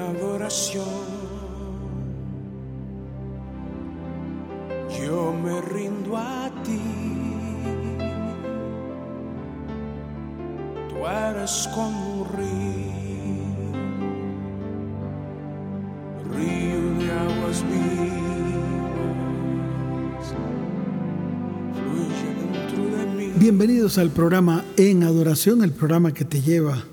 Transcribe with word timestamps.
adoración. 0.00 0.84
Yo 4.98 5.32
me 5.32 5.60
rindo 5.60 6.16
a 6.16 6.50
ti. 6.64 6.80
Tú 10.88 11.06
eres 11.06 11.68
como 11.74 12.22
un 12.22 12.28
río, 12.36 13.70
río 16.34 16.82
de 16.98 17.12
aguas 17.12 17.64
vivas. 17.70 17.94
Fluye 21.74 22.30
dentro 22.40 22.82
de 22.96 23.02
mí. 23.16 23.32
Bienvenidos 23.36 23.98
al 23.98 24.10
programa 24.10 24.64
En 24.76 25.04
Adoración, 25.04 25.62
el 25.62 25.72
programa 25.72 26.12
que 26.12 26.24
te 26.24 26.40
lleva 26.42 26.84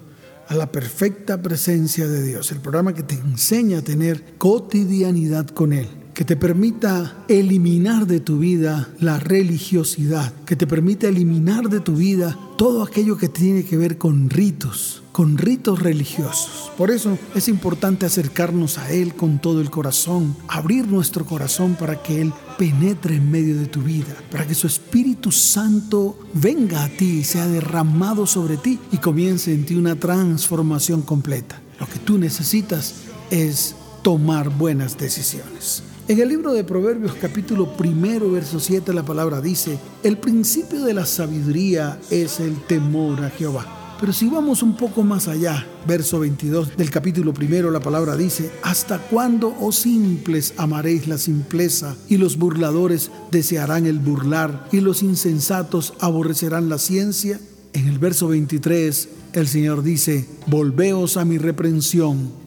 a 0.47 0.55
la 0.55 0.71
perfecta 0.71 1.41
presencia 1.41 2.07
de 2.07 2.23
Dios, 2.23 2.51
el 2.51 2.59
programa 2.59 2.93
que 2.93 3.03
te 3.03 3.15
enseña 3.15 3.79
a 3.79 3.83
tener 3.83 4.37
cotidianidad 4.37 5.47
con 5.47 5.73
Él, 5.73 5.87
que 6.17 6.25
te 6.25 6.35
permita 6.35 7.15
eliminar 7.27 8.07
de 8.07 8.19
tu 8.19 8.39
vida 8.39 8.89
la 8.99 9.19
religiosidad, 9.19 10.33
que 10.47 10.55
te 10.55 10.65
permita 10.65 11.07
eliminar 11.07 11.69
de 11.69 11.79
tu 11.79 11.97
vida 11.97 12.35
todo 12.57 12.81
aquello 12.81 13.17
que 13.17 13.29
tiene 13.29 13.63
que 13.63 13.77
ver 13.77 13.99
con 13.99 14.31
ritos, 14.31 15.03
con 15.11 15.37
ritos 15.37 15.77
religiosos. 15.77 16.71
Por 16.75 16.89
eso 16.89 17.19
es 17.35 17.47
importante 17.47 18.07
acercarnos 18.07 18.79
a 18.79 18.89
Él 18.89 19.13
con 19.13 19.39
todo 19.39 19.61
el 19.61 19.69
corazón, 19.69 20.35
abrir 20.47 20.87
nuestro 20.87 21.23
corazón 21.23 21.75
para 21.75 22.01
que 22.01 22.19
Él 22.19 22.33
penetre 22.57 23.17
en 23.17 23.29
medio 23.29 23.55
de 23.55 23.67
tu 23.67 23.83
vida, 23.83 24.17
para 24.31 24.47
que 24.47 24.55
su 24.55 24.65
Espíritu 24.65 25.31
Santo 25.31 26.17
venga 26.33 26.83
a 26.83 26.89
ti 26.89 27.19
y 27.19 27.23
sea 27.25 27.45
derramado 27.45 28.25
sobre 28.25 28.57
ti 28.57 28.79
y 28.91 28.97
comience 28.97 29.53
en 29.53 29.67
ti 29.67 29.75
una 29.75 29.95
transformación 29.95 31.03
completa. 31.03 31.61
Lo 31.79 31.87
que 31.87 31.99
tú 31.99 32.17
necesitas 32.17 32.95
es 33.29 33.75
tomar 34.01 34.49
buenas 34.49 34.97
decisiones. 34.97 35.83
En 36.09 36.21
el 36.21 36.29
libro 36.29 36.53
de 36.53 36.63
Proverbios 36.63 37.15
capítulo 37.19 37.75
primero, 37.75 38.31
verso 38.31 38.61
7, 38.61 38.93
la 38.93 39.03
palabra 39.03 39.41
dice, 39.41 39.77
el 40.03 40.17
principio 40.17 40.85
de 40.85 40.93
la 40.93 41.05
sabiduría 41.05 41.99
es 42.09 42.39
el 42.39 42.55
temor 42.61 43.25
a 43.25 43.29
Jehová. 43.29 43.97
Pero 43.99 44.13
si 44.13 44.29
vamos 44.29 44.63
un 44.63 44.77
poco 44.77 45.03
más 45.03 45.27
allá, 45.27 45.67
verso 45.85 46.21
22 46.21 46.77
del 46.77 46.89
capítulo 46.91 47.33
primero, 47.33 47.71
la 47.71 47.81
palabra 47.81 48.15
dice, 48.15 48.49
¿hasta 48.63 48.99
cuándo, 48.99 49.53
oh 49.59 49.73
simples, 49.73 50.53
amaréis 50.55 51.09
la 51.09 51.17
simpleza 51.17 51.97
y 52.07 52.15
los 52.15 52.37
burladores 52.37 53.11
desearán 53.29 53.85
el 53.85 53.99
burlar 53.99 54.69
y 54.71 54.79
los 54.79 55.03
insensatos 55.03 55.93
aborrecerán 55.99 56.69
la 56.69 56.77
ciencia? 56.77 57.37
En 57.73 57.89
el 57.89 57.99
verso 57.99 58.29
23, 58.29 59.09
el 59.33 59.47
Señor 59.49 59.83
dice, 59.83 60.25
Volveos 60.45 61.17
a 61.17 61.25
mi 61.25 61.37
reprensión 61.37 62.46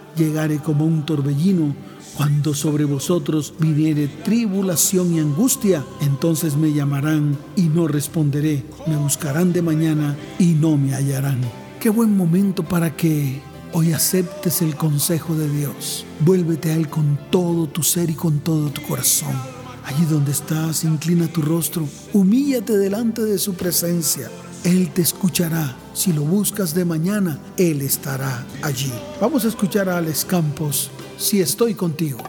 llegare 0.15 0.59
como 0.59 0.85
un 0.85 1.05
torbellino 1.05 1.75
cuando 2.15 2.53
sobre 2.53 2.83
vosotros 2.85 3.53
viniere 3.57 4.07
tribulación 4.07 5.15
y 5.15 5.19
angustia, 5.19 5.83
entonces 6.01 6.57
me 6.57 6.73
llamarán 6.73 7.37
y 7.55 7.63
no 7.63 7.87
responderé. 7.87 8.65
Me 8.85 8.97
buscarán 8.97 9.53
de 9.53 9.61
mañana 9.61 10.17
y 10.37 10.53
no 10.53 10.77
me 10.77 10.93
hallarán. 10.93 11.39
Qué 11.79 11.89
buen 11.89 12.15
momento 12.15 12.63
para 12.63 12.95
que 12.95 13.41
hoy 13.73 13.93
aceptes 13.93 14.61
el 14.61 14.75
consejo 14.75 15.35
de 15.35 15.49
Dios. 15.49 16.05
Vuélvete 16.19 16.71
a 16.71 16.75
Él 16.75 16.89
con 16.89 17.17
todo 17.31 17.67
tu 17.67 17.81
ser 17.81 18.09
y 18.09 18.13
con 18.13 18.39
todo 18.39 18.69
tu 18.69 18.81
corazón. 18.83 19.33
Allí 19.85 20.05
donde 20.05 20.31
estás, 20.31 20.83
inclina 20.83 21.27
tu 21.27 21.41
rostro, 21.41 21.87
humíllate 22.13 22.77
delante 22.77 23.23
de 23.23 23.39
su 23.39 23.55
presencia. 23.55 24.29
Él 24.63 24.91
te 24.93 25.01
escuchará. 25.01 25.75
Si 25.93 26.13
lo 26.13 26.21
buscas 26.21 26.73
de 26.73 26.85
mañana, 26.85 27.39
Él 27.57 27.81
estará 27.81 28.45
allí. 28.61 28.91
Vamos 29.19 29.45
a 29.45 29.47
escuchar 29.47 29.89
a 29.89 29.97
Alex 29.97 30.25
Campos 30.25 30.91
si 31.17 31.41
estoy 31.41 31.73
contigo. 31.73 32.19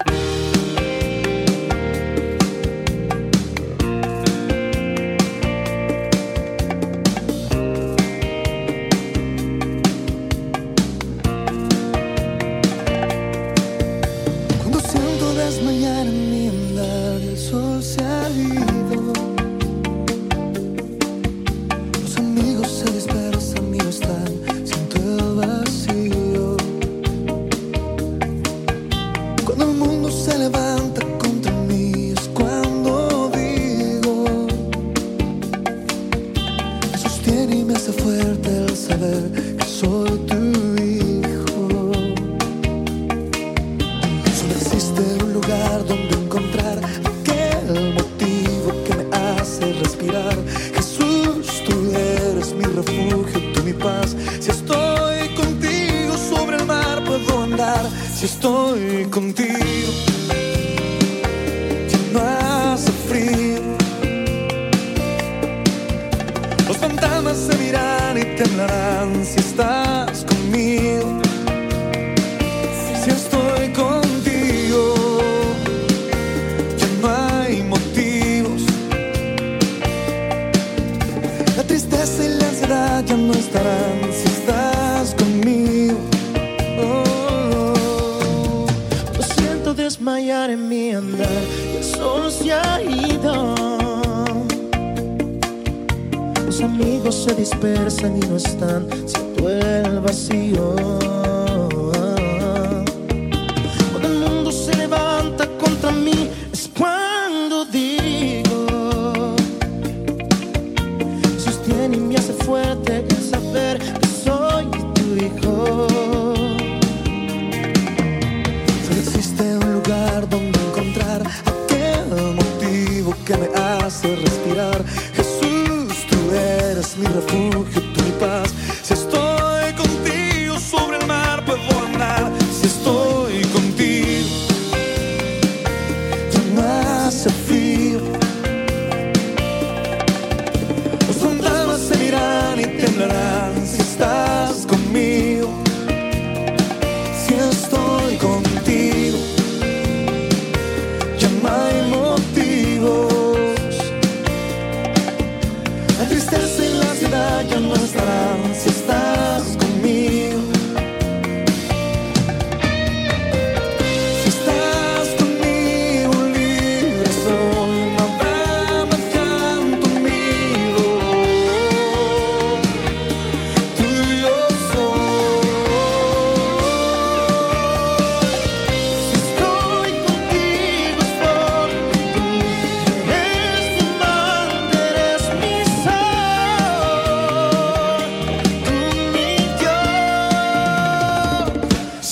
Se 97.22 97.34
dispersan 97.37 98.16
y 98.16 98.21
no 98.27 98.37
están, 98.37 98.88
siento 99.06 99.49
el 99.49 100.00
vacío. 100.00 101.12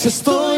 Si 0.00 0.08
estoy 0.08 0.49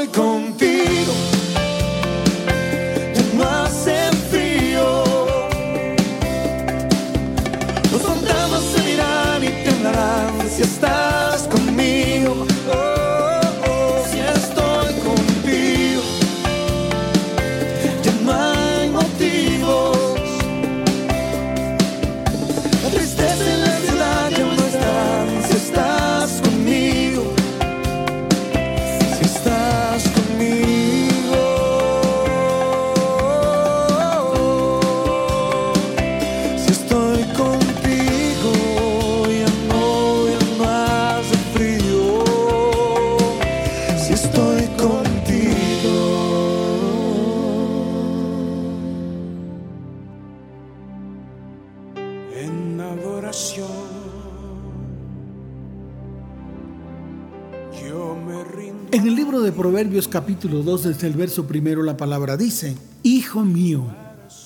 capítulo 60.32 60.62
2, 60.62 60.84
desde 60.84 61.08
el 61.08 61.12
verso 61.12 61.46
primero, 61.46 61.82
la 61.82 61.99
palabra 61.99 62.38
dice, 62.38 62.75
Hijo 63.02 63.44
mío, 63.44 63.84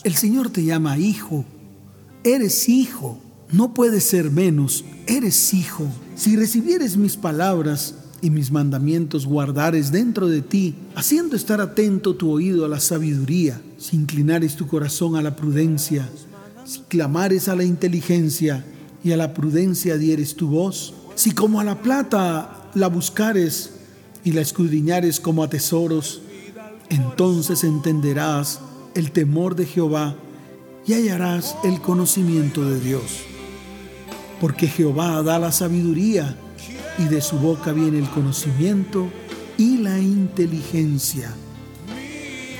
el 0.03 0.17
Señor 0.17 0.51
te 0.51 0.65
llama 0.65 0.99
hijo, 0.99 1.45
eres 2.25 2.69
hijo, 2.69 3.21
no 3.53 3.73
puedes 3.73 4.03
ser 4.03 4.33
menos, 4.33 4.85
eres 5.07 5.55
hijo. 5.55 5.87
Si 6.17 6.35
recibieres 6.35 6.97
mis 6.97 7.17
palabras 7.17 7.95
y 8.21 8.31
mis 8.31 8.51
mandamientos 8.51 9.27
guardares 9.27 9.93
dentro 9.93 10.27
de 10.27 10.43
ti, 10.43 10.75
haciendo 10.97 11.37
estar 11.37 11.61
atento 11.61 12.17
tu 12.17 12.33
oído 12.33 12.65
a 12.65 12.69
la 12.69 12.81
sabiduría, 12.81 13.63
si 13.79 13.95
inclinares 13.95 14.57
tu 14.57 14.67
corazón 14.67 15.15
a 15.15 15.23
la 15.23 15.37
prudencia, 15.37 16.09
si 16.65 16.81
clamares 16.89 17.49
a 17.49 17.55
la 17.55 17.63
inteligencia 17.63 18.65
y 19.05 19.13
a 19.13 19.17
la 19.17 19.33
prudencia 19.33 19.99
dieres 19.99 20.35
tu 20.35 20.49
voz, 20.49 20.95
si 21.15 21.31
como 21.31 21.61
a 21.61 21.65
la 21.65 21.81
plata 21.81 22.71
la 22.75 22.89
buscares 22.89 23.76
y 24.27 24.33
la 24.33 24.41
escudriñares 24.41 25.21
como 25.21 25.45
a 25.45 25.49
tesoros, 25.49 26.21
entonces 26.91 27.63
entenderás 27.63 28.59
el 28.97 29.13
temor 29.13 29.55
de 29.55 29.67
Jehová 29.67 30.17
y 30.85 30.95
hallarás 30.95 31.55
el 31.63 31.81
conocimiento 31.81 32.69
de 32.69 32.81
Dios. 32.81 33.21
Porque 34.41 34.67
Jehová 34.67 35.23
da 35.23 35.39
la 35.39 35.53
sabiduría 35.53 36.37
y 36.99 37.05
de 37.05 37.21
su 37.21 37.37
boca 37.39 37.73
viene 37.73 38.01
el 38.01 38.11
conocimiento 38.11 39.07
y 39.59 39.79
la 39.79 39.97
inteligencia. 40.01 41.33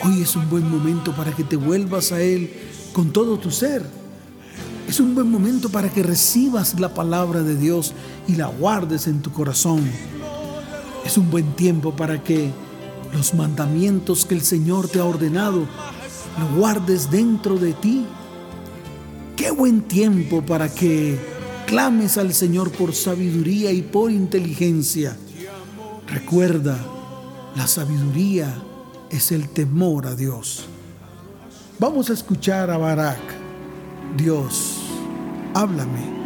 Hoy 0.05 0.23
es 0.23 0.37
un 0.37 0.49
buen 0.49 0.71
momento 0.71 1.17
para 1.17 1.33
que 1.33 1.43
te 1.43 1.57
vuelvas 1.57 2.13
a 2.13 2.23
Él 2.23 2.49
con 2.93 3.13
todo 3.13 3.41
tu 3.41 3.51
ser. 3.51 3.85
Es 4.89 5.01
un 5.01 5.17
buen 5.17 5.29
momento 5.29 5.69
para 5.69 5.89
que 5.89 6.05
recibas 6.05 6.79
la 6.79 6.95
palabra 6.95 7.43
de 7.43 7.57
Dios 7.57 7.93
y 8.29 8.37
la 8.37 8.47
guardes 8.47 9.09
en 9.09 9.21
tu 9.21 9.33
corazón. 9.33 9.83
Es 11.07 11.17
un 11.17 11.31
buen 11.31 11.53
tiempo 11.53 11.95
para 11.95 12.21
que 12.21 12.51
los 13.13 13.33
mandamientos 13.33 14.27
que 14.27 14.35
el 14.35 14.41
Señor 14.41 14.89
te 14.89 14.99
ha 14.99 15.05
ordenado 15.05 15.61
lo 16.41 16.59
guardes 16.59 17.13
dentro 17.13 17.57
de 17.59 17.75
ti. 17.75 18.05
Qué 19.37 19.53
buen 19.53 19.83
tiempo 19.83 20.43
para 20.43 20.69
que 20.69 21.17
clames 21.65 22.19
al 22.19 22.35
Señor 22.35 22.73
por 22.73 22.93
sabiduría 22.93 23.71
y 23.71 23.83
por 23.83 24.11
inteligencia. 24.11 25.17
Recuerda, 26.09 26.77
la 27.55 27.69
sabiduría 27.69 28.53
es 29.09 29.31
el 29.31 29.49
temor 29.51 30.09
a 30.09 30.17
Dios. 30.17 30.65
Vamos 31.79 32.11
a 32.11 32.15
escuchar 32.15 32.69
a 32.69 32.79
Barak. 32.79 33.21
Dios, 34.17 34.79
háblame. 35.55 36.26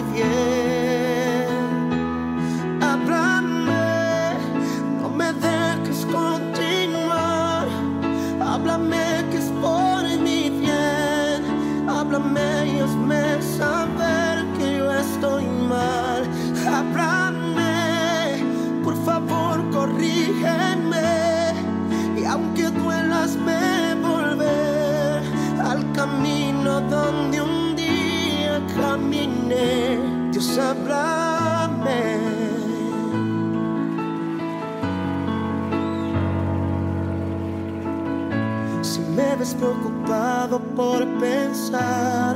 por 40.75 41.05
pensar 41.19 42.35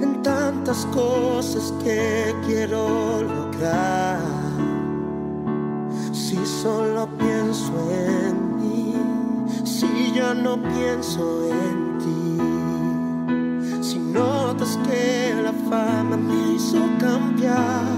en 0.00 0.22
tantas 0.22 0.86
cosas 0.86 1.72
que 1.82 2.34
quiero 2.46 3.22
lograr, 3.22 4.20
si 6.12 6.36
solo 6.44 7.08
pienso 7.18 7.72
en 7.90 8.56
mí, 8.58 8.94
si 9.64 10.12
ya 10.12 10.34
no 10.34 10.56
pienso 10.62 11.48
en 11.50 11.98
ti, 11.98 13.82
si 13.82 13.98
notas 13.98 14.78
que 14.86 15.34
la 15.42 15.52
fama 15.68 16.16
me 16.16 16.54
hizo 16.54 16.78
cambiar 16.98 17.93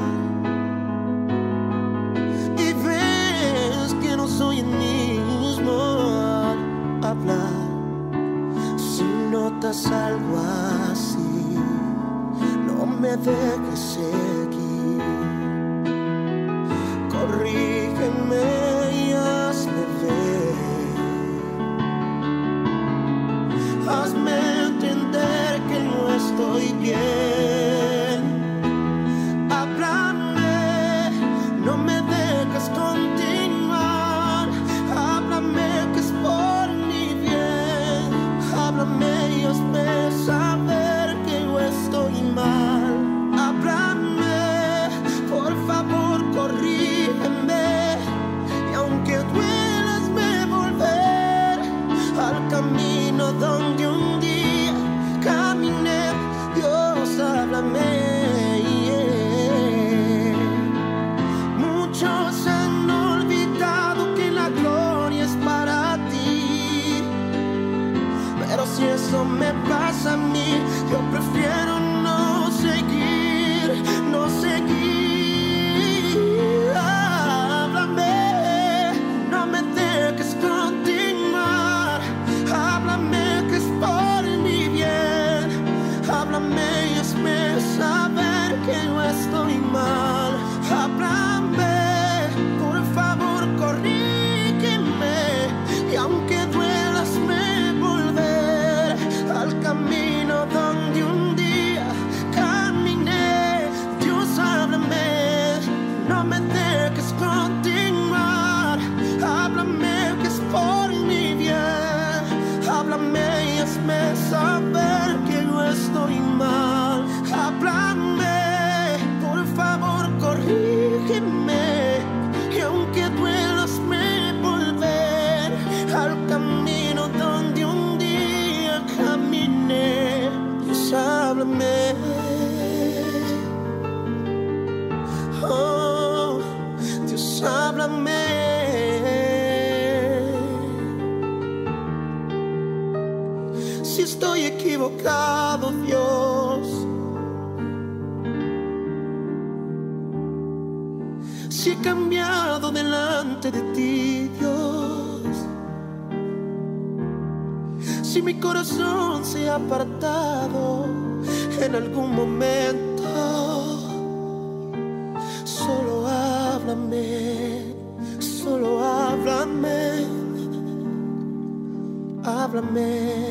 háblame, 172.57 173.29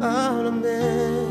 háblame, 0.00 1.29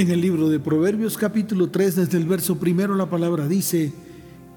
En 0.00 0.10
el 0.10 0.22
libro 0.22 0.48
de 0.48 0.58
Proverbios 0.58 1.18
capítulo 1.18 1.68
3, 1.68 1.96
desde 1.96 2.16
el 2.16 2.24
verso 2.24 2.56
primero, 2.56 2.94
la 2.94 3.10
palabra 3.10 3.46
dice, 3.46 3.92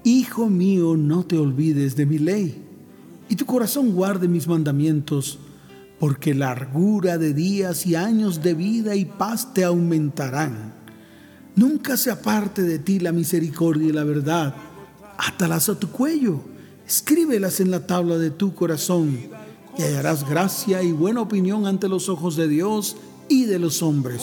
Hijo 0.02 0.48
mío, 0.48 0.96
no 0.96 1.26
te 1.26 1.36
olvides 1.36 1.96
de 1.96 2.06
mi 2.06 2.16
ley, 2.16 2.62
y 3.28 3.36
tu 3.36 3.44
corazón 3.44 3.92
guarde 3.92 4.26
mis 4.26 4.48
mandamientos, 4.48 5.38
porque 6.00 6.32
largura 6.32 7.18
de 7.18 7.34
días 7.34 7.86
y 7.86 7.94
años 7.94 8.42
de 8.42 8.54
vida 8.54 8.96
y 8.96 9.04
paz 9.04 9.52
te 9.52 9.64
aumentarán. 9.64 10.72
Nunca 11.56 11.98
se 11.98 12.10
aparte 12.10 12.62
de 12.62 12.78
ti 12.78 12.98
la 12.98 13.12
misericordia 13.12 13.88
y 13.88 13.92
la 13.92 14.04
verdad. 14.04 14.54
Átalas 15.18 15.68
a 15.68 15.78
tu 15.78 15.90
cuello, 15.90 16.40
escríbelas 16.86 17.60
en 17.60 17.70
la 17.70 17.86
tabla 17.86 18.16
de 18.16 18.30
tu 18.30 18.54
corazón, 18.54 19.18
y 19.76 19.82
hallarás 19.82 20.26
gracia 20.26 20.82
y 20.82 20.92
buena 20.92 21.20
opinión 21.20 21.66
ante 21.66 21.86
los 21.86 22.08
ojos 22.08 22.34
de 22.34 22.48
Dios 22.48 22.96
y 23.28 23.44
de 23.44 23.58
los 23.58 23.82
hombres. 23.82 24.22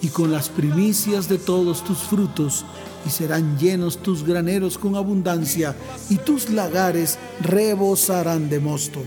y 0.00 0.08
con 0.08 0.30
las 0.30 0.48
primicias 0.48 1.28
de 1.28 1.38
todos 1.38 1.84
tus 1.84 1.98
frutos, 1.98 2.64
y 3.06 3.10
serán 3.10 3.58
llenos 3.58 3.98
tus 3.98 4.24
graneros 4.24 4.78
con 4.78 4.96
abundancia, 4.96 5.74
y 6.08 6.16
tus 6.16 6.50
lagares 6.50 7.18
rebosarán 7.40 8.48
de 8.48 8.60
mosto. 8.60 9.00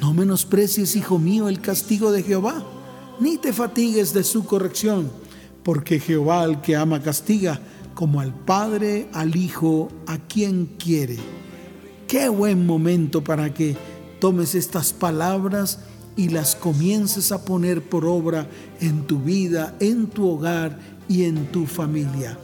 No 0.00 0.14
menosprecies, 0.14 0.96
hijo 0.96 1.18
mío, 1.18 1.48
el 1.48 1.60
castigo 1.60 2.12
de 2.12 2.22
Jehová, 2.22 2.64
ni 3.20 3.36
te 3.36 3.52
fatigues 3.52 4.12
de 4.14 4.24
su 4.24 4.44
corrección, 4.44 5.10
porque 5.62 6.00
Jehová 6.00 6.42
al 6.42 6.60
que 6.60 6.76
ama 6.76 7.02
castiga, 7.02 7.60
como 7.94 8.20
al 8.20 8.32
Padre 8.32 9.08
al 9.12 9.34
Hijo 9.34 9.88
a 10.06 10.18
quien 10.18 10.66
quiere. 10.78 11.18
Qué 12.06 12.28
buen 12.28 12.64
momento 12.64 13.24
para 13.24 13.52
que 13.52 13.76
tomes 14.20 14.54
estas 14.54 14.92
palabras 14.92 15.80
y 16.18 16.30
las 16.30 16.56
comiences 16.56 17.30
a 17.30 17.44
poner 17.44 17.80
por 17.80 18.04
obra 18.04 18.48
en 18.80 19.06
tu 19.06 19.20
vida, 19.20 19.76
en 19.78 20.08
tu 20.08 20.28
hogar 20.28 20.76
y 21.08 21.22
en 21.24 21.46
tu 21.52 21.64
familia. 21.64 22.36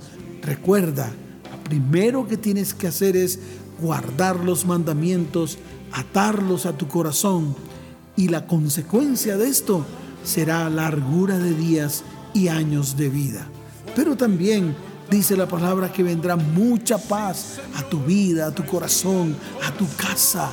Recuerda, 0.43 1.11
lo 1.51 1.65
primero 1.65 2.29
que 2.29 2.37
tienes 2.37 2.73
que 2.73 2.87
hacer 2.87 3.17
es 3.17 3.41
guardar 3.83 4.39
los 4.39 4.65
mandamientos, 4.65 5.59
atarlos 5.91 6.67
a 6.67 6.79
tu 6.79 6.87
corazón 6.87 7.57
y 8.17 8.29
la 8.29 8.47
consecuencia 8.47 9.37
de 9.37 9.49
esto 9.49 9.85
será 10.23 10.71
largura 10.71 11.37
de 11.37 11.53
días 11.53 12.05
y 12.33 12.47
años 12.47 12.97
de 12.97 13.09
vida. 13.09 13.49
Pero 13.97 14.17
también 14.17 14.77
dice 15.11 15.37
la 15.37 15.49
palabra 15.49 15.93
que 15.93 16.05
vendrá 16.05 16.37
mucha 16.37 16.97
paz 16.97 17.59
a 17.75 17.83
tu 17.83 17.99
vida, 17.99 18.47
a 18.47 18.55
tu 18.55 18.65
corazón, 18.65 19.35
a 19.67 19.73
tu 19.73 19.89
casa. 19.97 20.49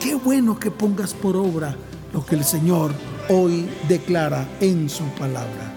Qué 0.00 0.14
bueno 0.14 0.58
que 0.58 0.70
pongas 0.70 1.12
por 1.12 1.36
obra 1.36 1.76
lo 2.12 2.24
que 2.24 2.36
el 2.36 2.44
Señor 2.44 2.92
hoy 3.28 3.68
declara 3.88 4.46
en 4.60 4.88
su 4.88 5.04
palabra. 5.18 5.72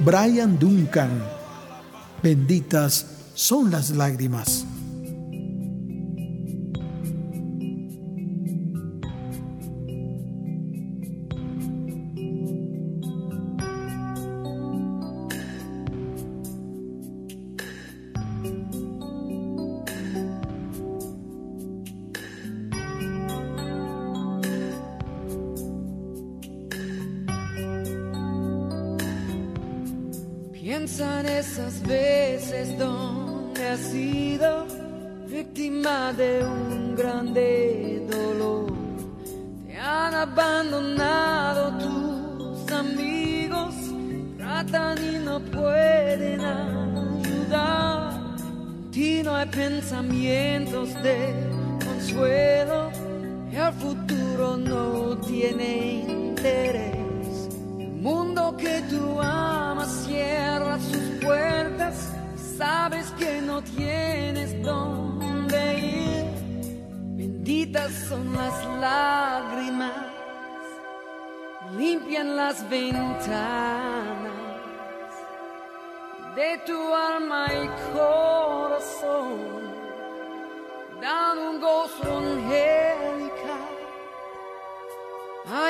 Brian 0.00 0.58
Duncan, 0.58 1.22
benditas 2.22 3.06
son 3.34 3.70
las 3.70 3.90
lágrimas. 3.90 4.65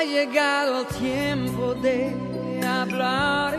Llegado 0.07 0.81
el 0.81 0.87
tiempo 0.87 1.73
de 1.75 2.15
hablar 2.65 3.57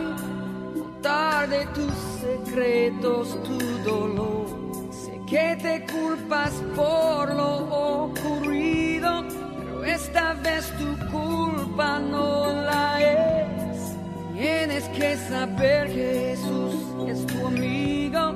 contar 0.73 1.49
de 1.49 1.65
tus 1.67 1.93
secretos, 2.21 3.37
tu 3.43 3.57
dolor. 3.89 4.47
Sé 4.91 5.19
que 5.27 5.57
te 5.61 5.85
culpas 5.91 6.51
por 6.75 7.33
lo 7.33 8.03
ocurrido, 8.03 9.23
pero 9.57 9.83
esta 9.83 10.33
vez 10.33 10.71
tu 10.77 10.97
culpa 11.09 11.99
no 11.99 12.51
la 12.53 13.01
es. 13.01 13.95
Tienes 14.33 14.83
que 14.89 15.17
saber 15.17 15.89
Jesús 15.89 16.75
es 17.07 17.25
tu 17.25 17.47
amigo, 17.47 18.35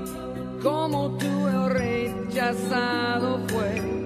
como 0.61 1.11
tú 1.17 1.47
el 1.47 1.69
rechazado 1.69 3.39
fue. 3.47 4.03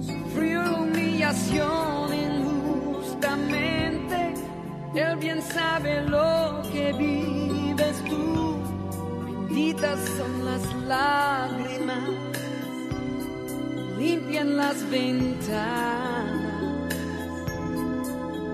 Sufrió 0.00 0.60
humillación 0.82 1.99
él 4.94 5.16
bien 5.16 5.40
sabe 5.42 6.02
lo 6.02 6.62
que 6.72 6.92
vives 6.92 8.02
tú. 8.08 8.58
Benditas 9.48 9.98
son 10.16 10.44
las 10.44 10.74
lágrimas, 10.86 12.10
limpian 13.98 14.56
las 14.56 14.88
ventanas 14.90 16.30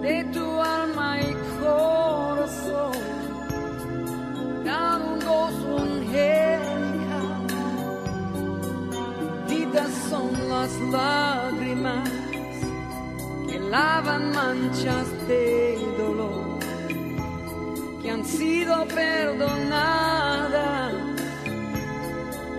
de 0.02 0.24
tu 0.32 0.60
alma 0.60 1.20
y 1.20 1.34
corazón. 1.60 2.92
Dan 4.64 5.02
un 5.02 5.18
gozo 5.20 5.78
angelical. 5.78 7.46
Benditas 9.46 9.90
son 10.10 10.48
las 10.48 10.72
lágrimas 10.90 12.26
lavan 13.70 14.30
manchas 14.32 15.08
de 15.28 15.76
dolor 15.98 16.15
que 18.06 18.12
han 18.12 18.24
sido 18.24 18.86
perdonadas 18.86 20.94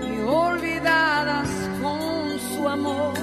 y 0.02 0.20
olvidadas 0.28 1.48
con 1.82 2.38
su 2.38 2.68
amor. 2.68 3.14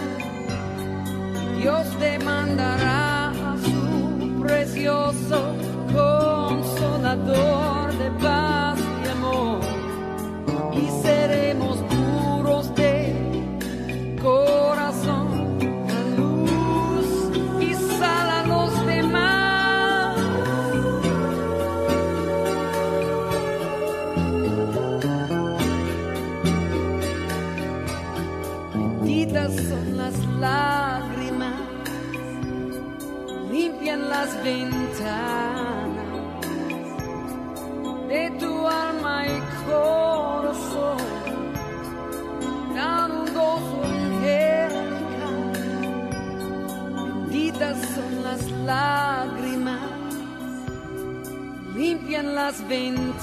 Dios 1.61 2.01
demandará 2.01 3.29
a 3.29 3.59
su 3.59 4.41
precioso 4.41 5.55
consolador 5.93 7.84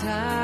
ventanas 0.04 0.41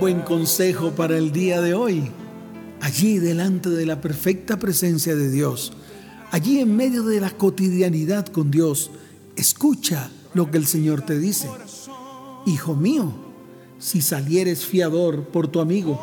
buen 0.00 0.22
consejo 0.22 0.92
para 0.92 1.18
el 1.18 1.30
día 1.30 1.60
de 1.60 1.74
hoy 1.74 2.10
allí 2.80 3.18
delante 3.18 3.68
de 3.68 3.84
la 3.84 4.00
perfecta 4.00 4.58
presencia 4.58 5.14
de 5.14 5.30
Dios, 5.30 5.74
allí 6.30 6.58
en 6.58 6.74
medio 6.74 7.02
de 7.02 7.20
la 7.20 7.30
cotidianidad 7.30 8.26
con 8.28 8.50
Dios, 8.50 8.90
escucha 9.36 10.10
lo 10.32 10.50
que 10.50 10.56
el 10.56 10.66
Señor 10.66 11.02
te 11.02 11.18
dice. 11.18 11.50
Hijo 12.46 12.74
mío, 12.74 13.12
si 13.78 14.00
salieres 14.00 14.64
fiador 14.64 15.24
por 15.24 15.48
tu 15.48 15.60
amigo, 15.60 16.00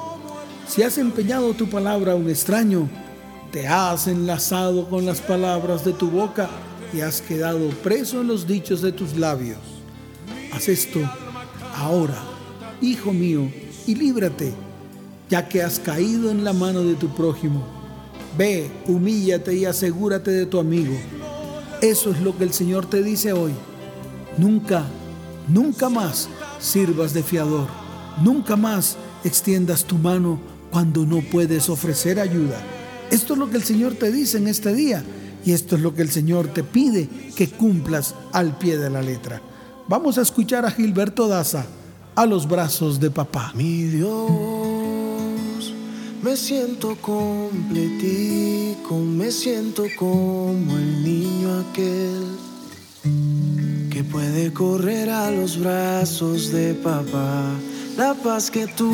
si 0.67 0.83
has 0.83 0.99
empeñado 0.99 1.55
tu 1.55 1.67
palabra 1.67 2.11
a 2.11 2.15
un 2.15 2.29
extraño, 2.29 2.87
te 3.51 3.67
has 3.67 4.07
enlazado 4.07 4.87
con 4.91 5.07
las 5.07 5.21
palabras 5.21 5.83
de 5.83 5.93
tu 5.93 6.11
boca 6.11 6.51
y 6.93 7.01
has 7.01 7.19
quedado 7.19 7.69
preso 7.81 8.21
en 8.21 8.27
los 8.27 8.45
dichos 8.45 8.83
de 8.83 8.91
tus 8.91 9.17
labios. 9.17 9.57
Haz 10.53 10.67
esto 10.69 10.99
ahora, 11.73 12.21
hijo 12.79 13.11
mío, 13.11 13.49
y 13.87 13.95
líbrate, 13.95 14.53
ya 15.29 15.47
que 15.47 15.63
has 15.63 15.79
caído 15.79 16.29
en 16.29 16.43
la 16.43 16.53
mano 16.53 16.83
de 16.83 16.95
tu 16.95 17.07
prójimo. 17.07 17.65
Ve, 18.37 18.69
humíllate 18.85 19.55
y 19.55 19.65
asegúrate 19.65 20.29
de 20.29 20.45
tu 20.45 20.59
amigo. 20.59 20.93
Eso 21.81 22.11
es 22.11 22.19
lo 22.21 22.37
que 22.37 22.43
el 22.43 22.53
Señor 22.53 22.85
te 22.85 23.01
dice 23.01 23.33
hoy. 23.33 23.53
Nunca, 24.37 24.83
nunca 25.47 25.89
más 25.89 26.27
sirvas 26.59 27.13
de 27.13 27.23
fiador. 27.23 27.67
Nunca 28.21 28.55
más 28.55 28.97
extiendas 29.23 29.85
tu 29.85 29.97
mano 29.97 30.39
cuando 30.69 31.05
no 31.05 31.21
puedes 31.21 31.69
ofrecer 31.69 32.19
ayuda. 32.19 32.61
Esto 33.09 33.33
es 33.33 33.39
lo 33.39 33.49
que 33.49 33.57
el 33.57 33.63
Señor 33.63 33.93
te 33.93 34.11
dice 34.11 34.37
en 34.37 34.47
este 34.47 34.73
día 34.73 35.03
y 35.45 35.53
esto 35.53 35.77
es 35.77 35.81
lo 35.81 35.95
que 35.95 36.01
el 36.01 36.09
Señor 36.09 36.49
te 36.49 36.63
pide 36.63 37.07
que 37.35 37.47
cumplas 37.47 38.15
al 38.33 38.57
pie 38.57 38.77
de 38.77 38.89
la 38.89 39.01
letra. 39.01 39.41
Vamos 39.87 40.17
a 40.17 40.23
escuchar 40.23 40.65
a 40.65 40.71
Gilberto 40.71 41.27
Daza 41.29 41.65
a 42.17 42.25
los 42.25 42.47
brazos 42.47 42.99
de 42.99 43.09
papá. 43.11 43.53
Mi 43.53 43.83
Dios, 43.83 44.11
me 46.23 46.35
siento 46.35 46.97
completico, 46.99 48.97
me 48.97 49.29
siento 49.29 49.83
como 49.99 50.77
el 50.77 51.03
niño 51.03 51.63
aquel 51.69 52.25
que 53.91 54.03
puede 54.03 54.51
correr 54.51 55.11
a 55.11 55.29
los 55.29 55.59
brazos 55.59 56.51
de 56.51 56.73
papá. 56.73 57.53
La 57.97 58.15
paz 58.15 58.49
que 58.49 58.65
tú 58.65 58.91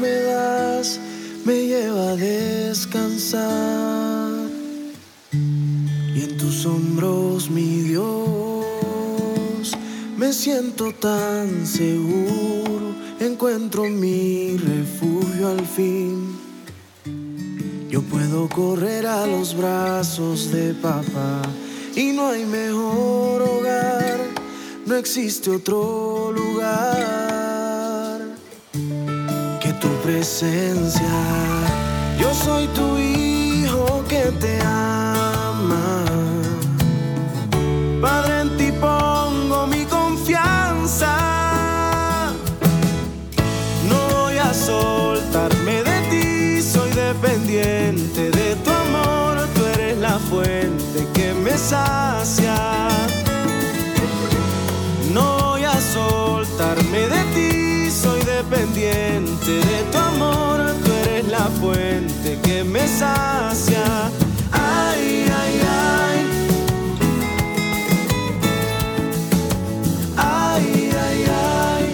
me 0.00 0.10
das 0.10 0.98
me 1.44 1.68
lleva 1.68 2.10
a 2.10 2.16
descansar. 2.16 3.52
Y 5.32 6.22
en 6.22 6.36
tus 6.38 6.66
hombros, 6.66 7.48
mi 7.50 7.82
Dios, 7.82 8.53
me 10.16 10.32
siento 10.32 10.92
tan 10.92 11.66
seguro, 11.66 12.94
encuentro 13.20 13.84
mi 13.84 14.56
refugio 14.56 15.48
al 15.48 15.66
fin. 15.66 16.38
Yo 17.88 18.02
puedo 18.02 18.48
correr 18.48 19.06
a 19.06 19.26
los 19.26 19.56
brazos 19.56 20.50
de 20.50 20.74
papá 20.74 21.42
y 21.96 22.12
no 22.12 22.28
hay 22.28 22.44
mejor 22.44 23.42
hogar, 23.42 24.18
no 24.86 24.96
existe 24.96 25.50
otro 25.50 26.32
lugar 26.32 28.20
que 29.60 29.72
tu 29.74 29.88
presencia. 30.02 31.08
Yo 32.20 32.34
soy 32.34 32.66
tu 32.68 32.98
hijo 32.98 34.04
que 34.08 34.32
te 34.40 34.60
ama. 34.60 36.04
Padre, 38.00 38.33
me 51.54 51.60
sacia. 51.60 52.56
No 55.12 55.50
voy 55.50 55.62
a 55.62 55.80
soltarme 55.80 57.02
de 57.14 57.22
ti, 57.34 57.90
soy 57.90 58.20
dependiente 58.24 59.52
de 59.70 59.78
tu 59.92 59.98
amor. 59.98 60.58
Tú 60.84 60.90
eres 61.02 61.28
la 61.28 61.46
fuente 61.60 62.38
que 62.42 62.64
me 62.64 62.88
sacia. 62.88 64.10
Ay, 64.50 65.26
ay, 65.42 65.54
ay. 65.86 66.20
Ay, 70.16 70.90
ay, 71.06 71.20
ay. 71.52 71.84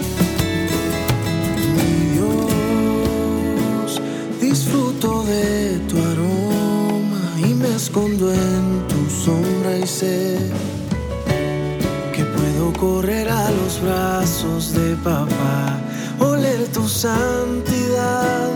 Mi 1.76 1.92
Dios, 2.14 3.90
disfruto 4.40 5.22
de 5.24 5.78
tu 5.88 5.96
aroma 6.12 7.22
y 7.46 7.52
me 7.52 7.70
escondo 7.76 8.32
en 8.32 8.59
que 10.00 10.48
puedo 12.36 12.72
correr 12.72 13.28
a 13.28 13.50
los 13.50 13.82
brazos 13.82 14.72
de 14.72 14.96
papá, 14.96 15.78
oler 16.18 16.66
tu 16.68 16.88
santidad 16.88 18.48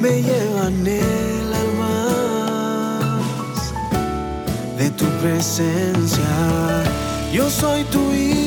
me 0.00 0.22
lleva 0.22 0.68
en 0.68 0.86
el 0.86 1.52
alma 1.52 3.18
de 4.78 4.90
tu 4.90 5.06
presencia. 5.20 6.22
Yo 7.32 7.50
soy 7.50 7.82
tu 7.84 8.12
hijo 8.12 8.43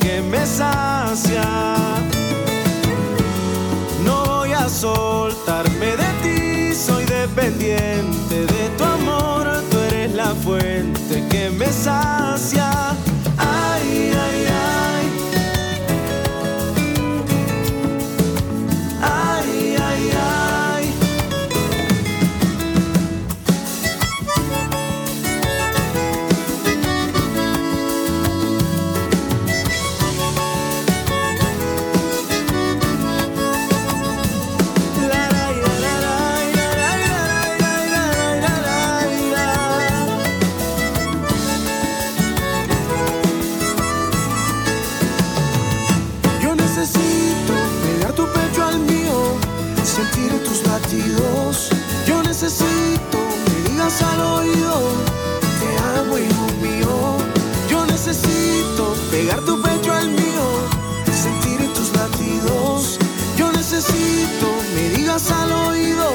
que 0.00 0.22
me 0.22 0.44
sacia. 0.46 1.44
No 4.04 4.24
voy 4.24 4.52
a 4.52 4.68
soltarme 4.68 5.96
de 5.96 6.10
ti, 6.22 6.74
soy 6.74 7.04
dependiente 7.04 8.46
de 8.46 8.68
tu 8.76 8.84
amor. 8.84 9.46
Tú 9.70 9.78
eres 9.78 10.12
la 10.12 10.34
fuente 10.34 11.24
que 11.30 11.50
me 11.50 11.66
sacia. 11.66 12.61
Yo 52.06 52.22
necesito 52.22 53.18
me 53.46 53.70
digas 53.70 54.02
al 54.02 54.20
oído, 54.20 54.74
te 55.58 55.98
amo 55.98 56.18
hijo 56.18 56.46
mío. 56.60 57.16
Yo 57.70 57.86
necesito 57.86 58.94
pegar 59.10 59.40
tu 59.40 59.62
pecho 59.62 59.90
al 59.90 60.10
mío, 60.10 60.44
sentir 61.10 61.72
tus 61.72 61.96
latidos. 61.96 62.98
Yo 63.38 63.50
necesito 63.52 64.46
me 64.74 64.90
digas 64.90 65.30
al 65.30 65.52
oído, 65.52 66.10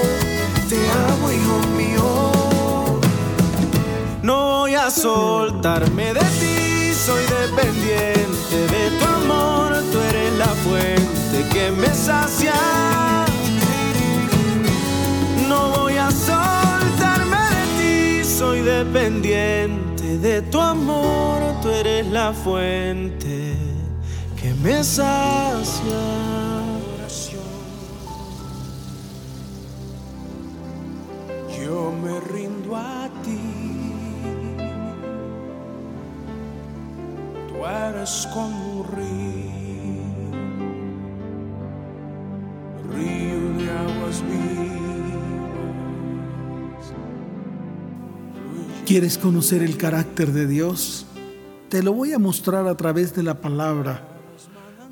te 0.70 0.78
amo 1.10 1.32
hijo 1.32 1.60
mío. 1.76 3.00
No 4.22 4.60
voy 4.60 4.76
a 4.76 4.92
soltarme 4.92 6.14
de 6.14 6.20
ti, 6.20 6.94
soy 6.94 7.24
dependiente 7.24 8.58
de 8.74 8.92
tu 9.00 9.06
amor, 9.06 9.74
tú 9.92 10.00
eres 10.02 10.38
la 10.38 10.54
fuente 10.64 11.50
que 11.52 11.72
me 11.72 11.92
sacia 11.96 13.17
dependiente 18.78 20.18
de 20.20 20.42
tu 20.44 20.60
amor. 20.60 21.42
Tú 21.62 21.70
eres 21.70 22.06
la 22.08 22.32
fuente 22.34 23.56
que 24.40 24.54
me 24.64 24.84
sacia. 24.84 26.04
Yo 31.60 31.92
me 32.04 32.20
rindo 32.20 32.76
a 32.76 33.10
ti. 33.24 33.42
Tú 37.48 37.66
eres 37.66 38.28
como 38.34 38.58
un 38.80 38.84
río, 38.96 40.38
río 42.94 43.42
de 43.58 43.66
aguas 43.72 44.22
vivas. 44.22 44.57
¿Quieres 48.88 49.18
conocer 49.18 49.64
el 49.64 49.76
carácter 49.76 50.32
de 50.32 50.48
Dios? 50.48 51.06
Te 51.68 51.84
lo 51.84 51.92
voy 51.92 52.14
a 52.14 52.20
mostrar 52.20 52.70
a 52.70 52.78
través 52.78 53.14
de 53.14 53.22
la 53.22 53.42
palabra 53.42 54.08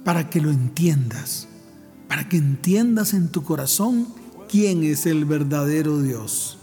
para 0.03 0.29
que 0.29 0.41
lo 0.41 0.51
entiendas, 0.51 1.47
para 2.09 2.27
que 2.27 2.35
entiendas 2.35 3.13
en 3.13 3.29
tu 3.29 3.43
corazón 3.43 4.09
quién 4.49 4.83
es 4.83 5.05
el 5.05 5.23
verdadero 5.23 6.01
Dios. 6.01 6.57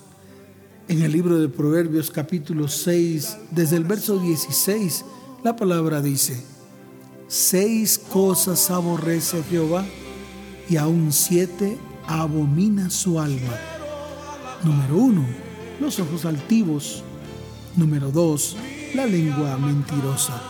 En 0.89 1.01
el 1.01 1.13
libro 1.13 1.39
de 1.39 1.49
Proverbios 1.49 2.11
capítulo 2.11 2.69
6, 2.69 3.39
desde 3.51 3.77
el 3.77 3.85
verso 3.85 4.19
16, 4.19 5.03
la 5.43 5.57
palabra 5.57 6.03
dice, 6.03 6.45
seis 7.29 7.99
cosas 7.99 8.71
aborrece 8.71 9.43
Jehová 9.45 9.87
y 10.69 10.77
aún 10.77 11.11
siete 11.13 11.79
abomina 12.07 12.91
su 12.91 13.19
alma. 13.19 13.57
Número 14.63 14.97
uno, 14.99 15.25
los 15.81 15.99
ojos 15.99 16.27
altivos. 16.27 17.05
Número 17.75 18.11
dos, 18.11 18.55
la 18.95 19.07
lengua 19.07 19.57
mentirosa. 19.57 20.43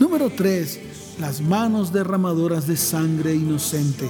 Número 0.00 0.30
tres, 0.30 0.80
las 1.20 1.40
manos 1.40 1.92
derramadoras 1.92 2.66
de 2.66 2.76
sangre 2.76 3.36
inocente. 3.36 4.08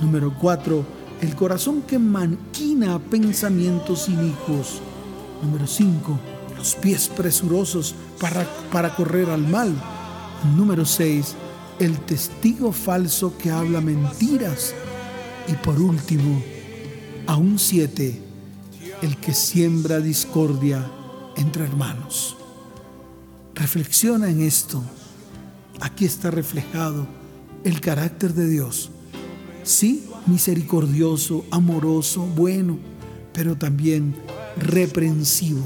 Número 0.00 0.32
cuatro, 0.40 0.84
el 1.20 1.34
corazón 1.34 1.82
que 1.82 1.98
manquina 1.98 3.00
pensamientos 3.00 4.08
inicuos. 4.08 4.80
Número 5.42 5.66
cinco, 5.66 6.16
los 6.56 6.76
pies 6.76 7.08
presurosos 7.08 7.96
para, 8.20 8.46
para 8.70 8.94
correr 8.94 9.28
al 9.28 9.48
mal. 9.48 9.74
Número 10.56 10.84
seis, 10.84 11.34
el 11.80 11.98
testigo 11.98 12.70
falso 12.70 13.36
que 13.36 13.50
habla 13.50 13.80
mentiras. 13.80 14.76
Y 15.48 15.54
por 15.54 15.80
último, 15.80 16.40
aún 17.26 17.58
siete, 17.58 18.22
el 19.02 19.16
que 19.16 19.34
siembra 19.34 19.98
discordia 19.98 20.88
entre 21.40 21.64
hermanos. 21.64 22.36
Reflexiona 23.54 24.28
en 24.30 24.42
esto. 24.42 24.82
Aquí 25.80 26.04
está 26.04 26.30
reflejado 26.30 27.06
el 27.64 27.80
carácter 27.80 28.34
de 28.34 28.48
Dios. 28.48 28.90
Sí, 29.62 30.06
misericordioso, 30.26 31.44
amoroso, 31.50 32.22
bueno, 32.36 32.78
pero 33.32 33.56
también 33.56 34.14
reprensivo. 34.56 35.64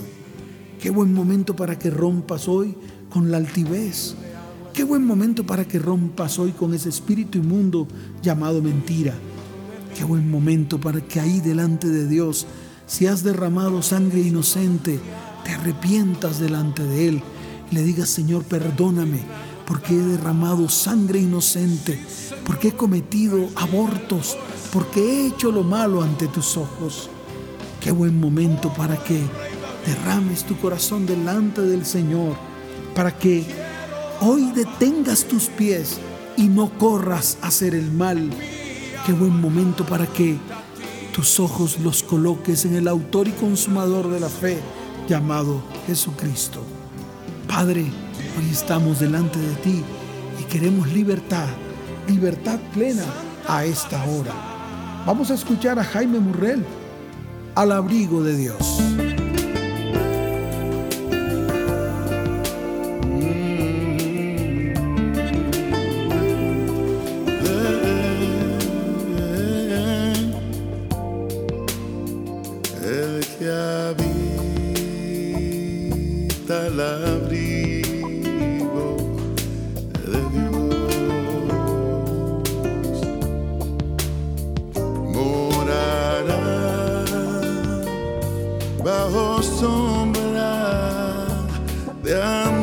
Qué 0.80 0.90
buen 0.90 1.12
momento 1.12 1.56
para 1.56 1.78
que 1.78 1.90
rompas 1.90 2.48
hoy 2.48 2.76
con 3.10 3.30
la 3.30 3.38
altivez. 3.38 4.14
Qué 4.72 4.84
buen 4.84 5.04
momento 5.04 5.44
para 5.46 5.66
que 5.66 5.78
rompas 5.78 6.38
hoy 6.38 6.50
con 6.52 6.74
ese 6.74 6.88
espíritu 6.88 7.38
inmundo 7.38 7.86
llamado 8.22 8.60
mentira. 8.60 9.14
Qué 9.96 10.04
buen 10.04 10.28
momento 10.28 10.80
para 10.80 11.00
que 11.00 11.20
ahí 11.20 11.40
delante 11.40 11.88
de 11.88 12.08
Dios, 12.08 12.46
si 12.86 13.06
has 13.06 13.22
derramado 13.22 13.82
sangre 13.82 14.20
inocente, 14.20 14.98
te 15.44 15.52
arrepientas 15.52 16.40
delante 16.40 16.82
de 16.82 17.08
Él 17.08 17.22
y 17.70 17.74
le 17.74 17.82
digas, 17.82 18.08
Señor, 18.08 18.44
perdóname 18.44 19.20
porque 19.66 19.94
he 19.94 19.98
derramado 19.98 20.68
sangre 20.68 21.20
inocente, 21.20 21.98
porque 22.44 22.68
he 22.68 22.72
cometido 22.72 23.48
abortos, 23.56 24.36
porque 24.72 25.00
he 25.00 25.26
hecho 25.28 25.50
lo 25.50 25.62
malo 25.62 26.02
ante 26.02 26.26
tus 26.26 26.56
ojos. 26.56 27.08
Qué 27.80 27.90
buen 27.90 28.18
momento 28.18 28.72
para 28.72 28.96
que 29.02 29.20
derrames 29.86 30.44
tu 30.44 30.56
corazón 30.58 31.06
delante 31.06 31.62
del 31.62 31.84
Señor, 31.84 32.34
para 32.94 33.16
que 33.16 33.44
hoy 34.20 34.50
detengas 34.52 35.24
tus 35.24 35.46
pies 35.48 35.98
y 36.36 36.48
no 36.48 36.70
corras 36.78 37.38
a 37.42 37.48
hacer 37.48 37.74
el 37.74 37.90
mal. 37.90 38.30
Qué 39.06 39.12
buen 39.12 39.38
momento 39.40 39.84
para 39.84 40.06
que 40.06 40.36
tus 41.14 41.38
ojos 41.38 41.78
los 41.80 42.02
coloques 42.02 42.64
en 42.64 42.74
el 42.74 42.88
autor 42.88 43.28
y 43.28 43.32
consumador 43.32 44.10
de 44.10 44.20
la 44.20 44.28
fe 44.28 44.58
llamado 45.08 45.62
Jesucristo. 45.86 46.62
Padre, 47.48 47.82
hoy 48.38 48.50
estamos 48.50 49.00
delante 49.00 49.38
de 49.38 49.54
ti 49.56 49.82
y 50.40 50.44
queremos 50.44 50.88
libertad, 50.92 51.48
libertad 52.08 52.58
plena 52.72 53.04
a 53.46 53.64
esta 53.64 54.02
hora. 54.04 54.32
Vamos 55.06 55.30
a 55.30 55.34
escuchar 55.34 55.78
a 55.78 55.84
Jaime 55.84 56.18
Murrell, 56.18 56.64
al 57.54 57.72
abrigo 57.72 58.22
de 58.22 58.36
Dios. 58.36 58.80
Bajo 88.84 89.42
sombra 89.42 91.26
de 92.02 92.22
amor 92.22 92.53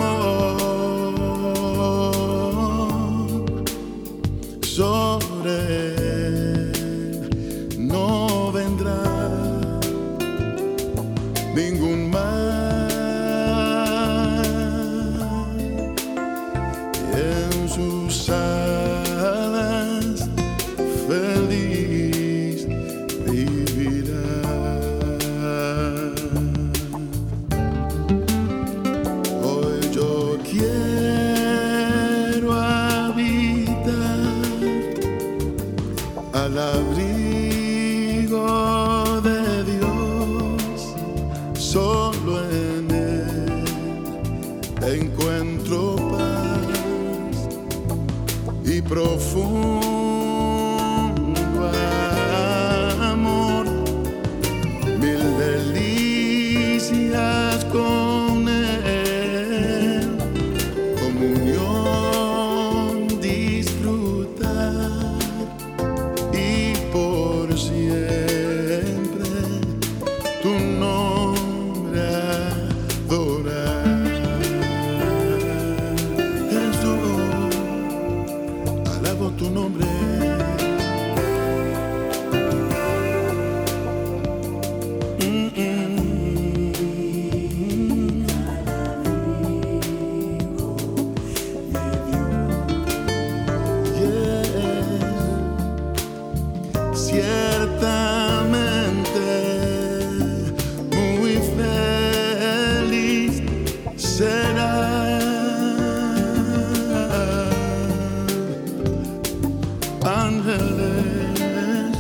Ángeles 110.42 111.98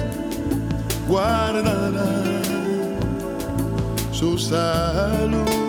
guardarán 1.08 2.42
su 4.12 4.36
salud. 4.38 5.52
y 5.58 5.61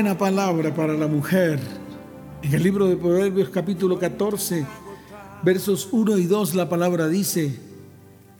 buena 0.00 0.16
palabra 0.16 0.74
para 0.74 0.94
la 0.94 1.06
mujer. 1.06 1.60
En 2.40 2.54
el 2.54 2.62
libro 2.62 2.88
de 2.88 2.96
Proverbios 2.96 3.50
capítulo 3.50 3.98
14, 3.98 4.64
versos 5.42 5.90
1 5.92 6.16
y 6.16 6.24
2, 6.24 6.54
la 6.54 6.70
palabra 6.70 7.06
dice, 7.06 7.60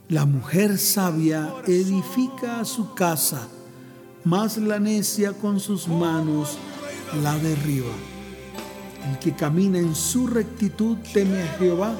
la 0.09 0.25
mujer 0.25 0.79
sabia 0.79 1.53
edifica 1.67 2.65
su 2.65 2.95
casa, 2.95 3.47
mas 4.23 4.57
la 4.57 4.79
necia 4.79 5.33
con 5.33 5.59
sus 5.59 5.87
manos 5.87 6.57
la 7.21 7.37
derriba. 7.37 7.93
El 9.11 9.19
que 9.19 9.35
camina 9.35 9.77
en 9.77 9.93
su 9.93 10.25
rectitud 10.25 10.97
teme 11.13 11.43
a 11.43 11.57
Jehová, 11.59 11.93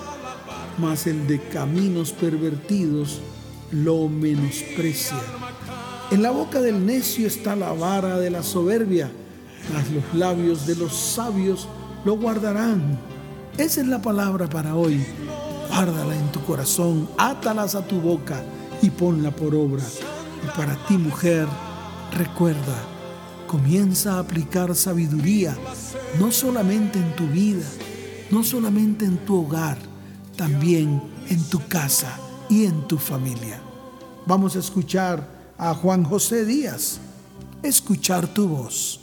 mas 0.80 1.06
el 1.06 1.28
de 1.28 1.40
caminos 1.40 2.14
pervertidos 2.14 3.22
lo 3.72 4.10
menosprecia. 4.10 5.22
En 6.10 6.24
la 6.24 6.32
boca 6.32 6.62
del 6.62 6.84
necio 6.84 7.28
está 7.28 7.56
la 7.56 7.74
vara 7.74 8.18
de 8.18 8.32
la 8.32 8.42
soberbia, 8.42 9.12
mas 9.74 9.90
los 9.92 10.04
labios 10.14 10.66
de 10.66 10.76
los 10.76 10.96
sabios 10.96 11.68
lo 12.06 12.18
guardarán. 12.18 13.00
Esa 13.58 13.82
es 13.82 13.88
la 13.88 14.02
palabra 14.02 14.48
para 14.48 14.76
hoy. 14.76 15.06
Guárdala 15.70 16.16
en 16.16 16.32
tu 16.32 16.42
corazón, 16.44 17.10
átalas 17.18 17.76
a 17.76 17.86
tu 17.86 18.00
boca 18.00 18.44
y 18.82 18.90
ponla 18.90 19.32
por 19.32 19.56
obra. 19.56 19.84
Y 20.44 20.58
para 20.58 20.76
ti, 20.88 20.98
mujer, 20.98 21.48
recuerda, 22.18 22.76
comienza 23.48 24.16
a 24.16 24.20
aplicar 24.20 24.76
sabiduría, 24.76 25.56
no 26.20 26.32
solamente 26.32 27.00
en 27.00 27.16
tu 27.16 27.28
vida, 27.28 27.66
no 28.32 28.44
solamente 28.44 29.06
en 29.06 29.18
tu 29.18 29.46
hogar, 29.46 29.78
también 30.36 31.02
en 31.30 31.44
tu 31.50 31.66
casa 31.68 32.18
y 32.50 32.66
en 32.66 32.88
tu 32.88 32.98
familia. 32.98 33.62
Vamos 34.26 34.56
a 34.56 34.60
escuchar 34.60 35.54
a 35.58 35.74
Juan 35.74 36.04
José 36.04 36.46
Díaz, 36.46 37.00
escuchar 37.64 38.28
tu 38.28 38.48
voz. 38.48 39.00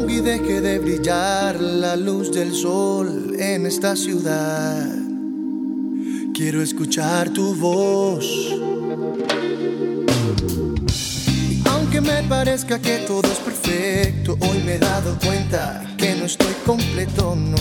Y 0.00 0.20
deje 0.20 0.62
de 0.62 0.78
brillar 0.78 1.60
la 1.60 1.96
luz 1.96 2.32
del 2.32 2.54
sol 2.54 3.36
en 3.38 3.66
esta 3.66 3.94
ciudad, 3.94 4.90
quiero 6.32 6.62
escuchar 6.62 7.28
tu 7.28 7.54
voz. 7.54 8.24
Aunque 11.66 12.00
me 12.00 12.22
parezca 12.22 12.80
que 12.80 13.04
todo 13.06 13.30
es 13.30 13.38
perfecto, 13.38 14.38
hoy 14.40 14.62
me 14.64 14.76
he 14.76 14.78
dado 14.78 15.18
cuenta 15.22 15.84
que 15.98 16.14
no 16.14 16.24
estoy 16.24 16.54
completo, 16.64 17.36
no. 17.36 17.56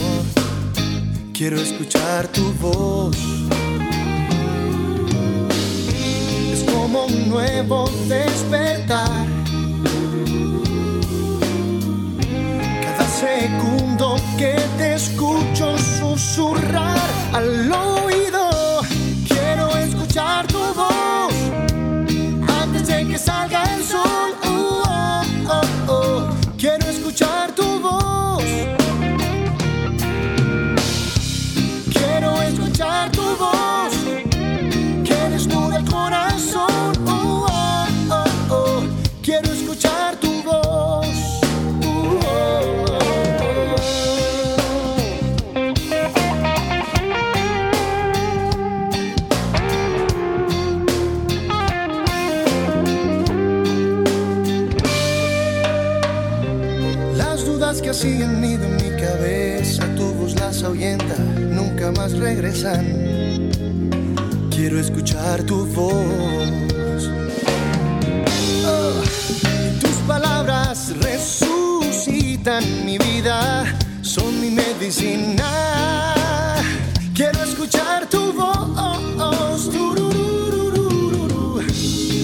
Quiero 1.34 1.58
escuchar 1.58 2.30
tu 2.30 2.54
voz. 2.62 3.18
Es 6.54 6.64
como 6.72 7.08
un 7.08 7.30
nuevo 7.30 7.90
despertar. 8.08 9.41
Segundo 13.22 14.16
que 14.36 14.56
te 14.80 14.96
escucho 14.96 15.78
susurrar 15.78 16.98
al 17.34 17.72
oído, 17.72 18.31
Quiero 64.50 64.80
escuchar 64.80 65.44
tu 65.44 65.66
voz. 65.66 67.10
Oh, 68.66 69.02
tus 69.82 69.96
palabras 70.08 70.94
resucitan 71.02 72.64
mi 72.86 72.98
vida, 72.98 73.66
son 74.02 74.40
mi 74.40 74.50
medicina. 74.50 76.16
Quiero 77.14 77.44
escuchar 77.44 78.08
tu 78.10 78.32
voz. 78.32 79.70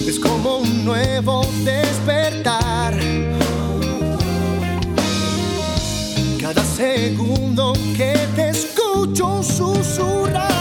Es 0.06 0.18
como 0.18 0.58
un 0.58 0.86
nuevo 0.86 1.46
despertar. 1.64 2.94
cada 6.40 6.64
segundo 6.64 7.74
que 7.94 8.14
te 8.34 8.48
escucho 8.48 8.67
susurrar 9.18 10.46
al 10.46 10.57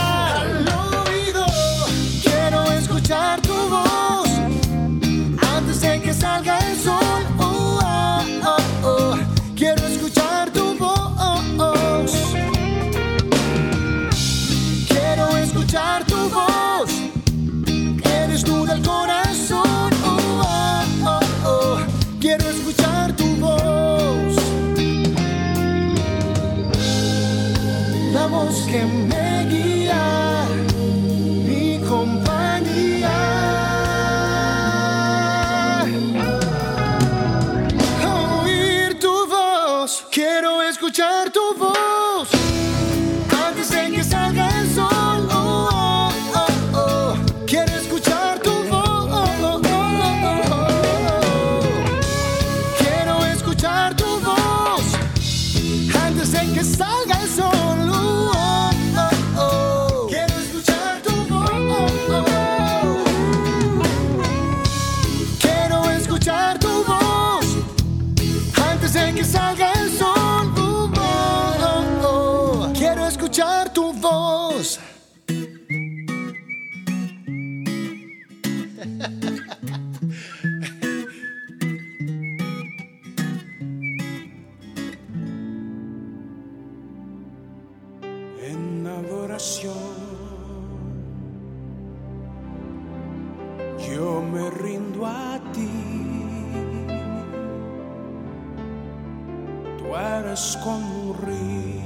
Eres 99.96 100.58
como 100.64 101.12
un 101.12 101.14
río, 101.26 101.82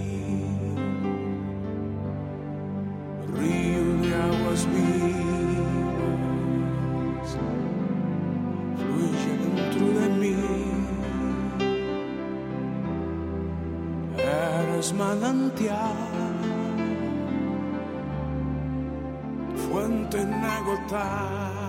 río 3.37 3.85
de 4.01 4.09
aguas 4.15 4.61
vivas, 4.73 5.69
fluye 8.77 9.31
dentro 9.37 9.85
de 9.99 10.07
mí. 10.19 10.35
Eres 14.17 14.87
manantial, 14.93 15.95
fuente 19.55 20.17
inagotable. 20.21 21.60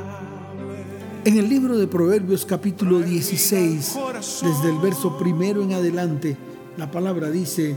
En 1.24 1.38
el 1.38 1.48
libro 1.48 1.78
de 1.78 1.86
Proverbios 1.86 2.44
capítulo 2.44 2.98
16, 2.98 3.96
desde 4.42 4.70
el 4.70 4.78
verso 4.82 5.16
primero 5.18 5.62
en 5.62 5.72
adelante, 5.72 6.36
la 6.76 6.90
palabra 6.90 7.30
dice, 7.30 7.76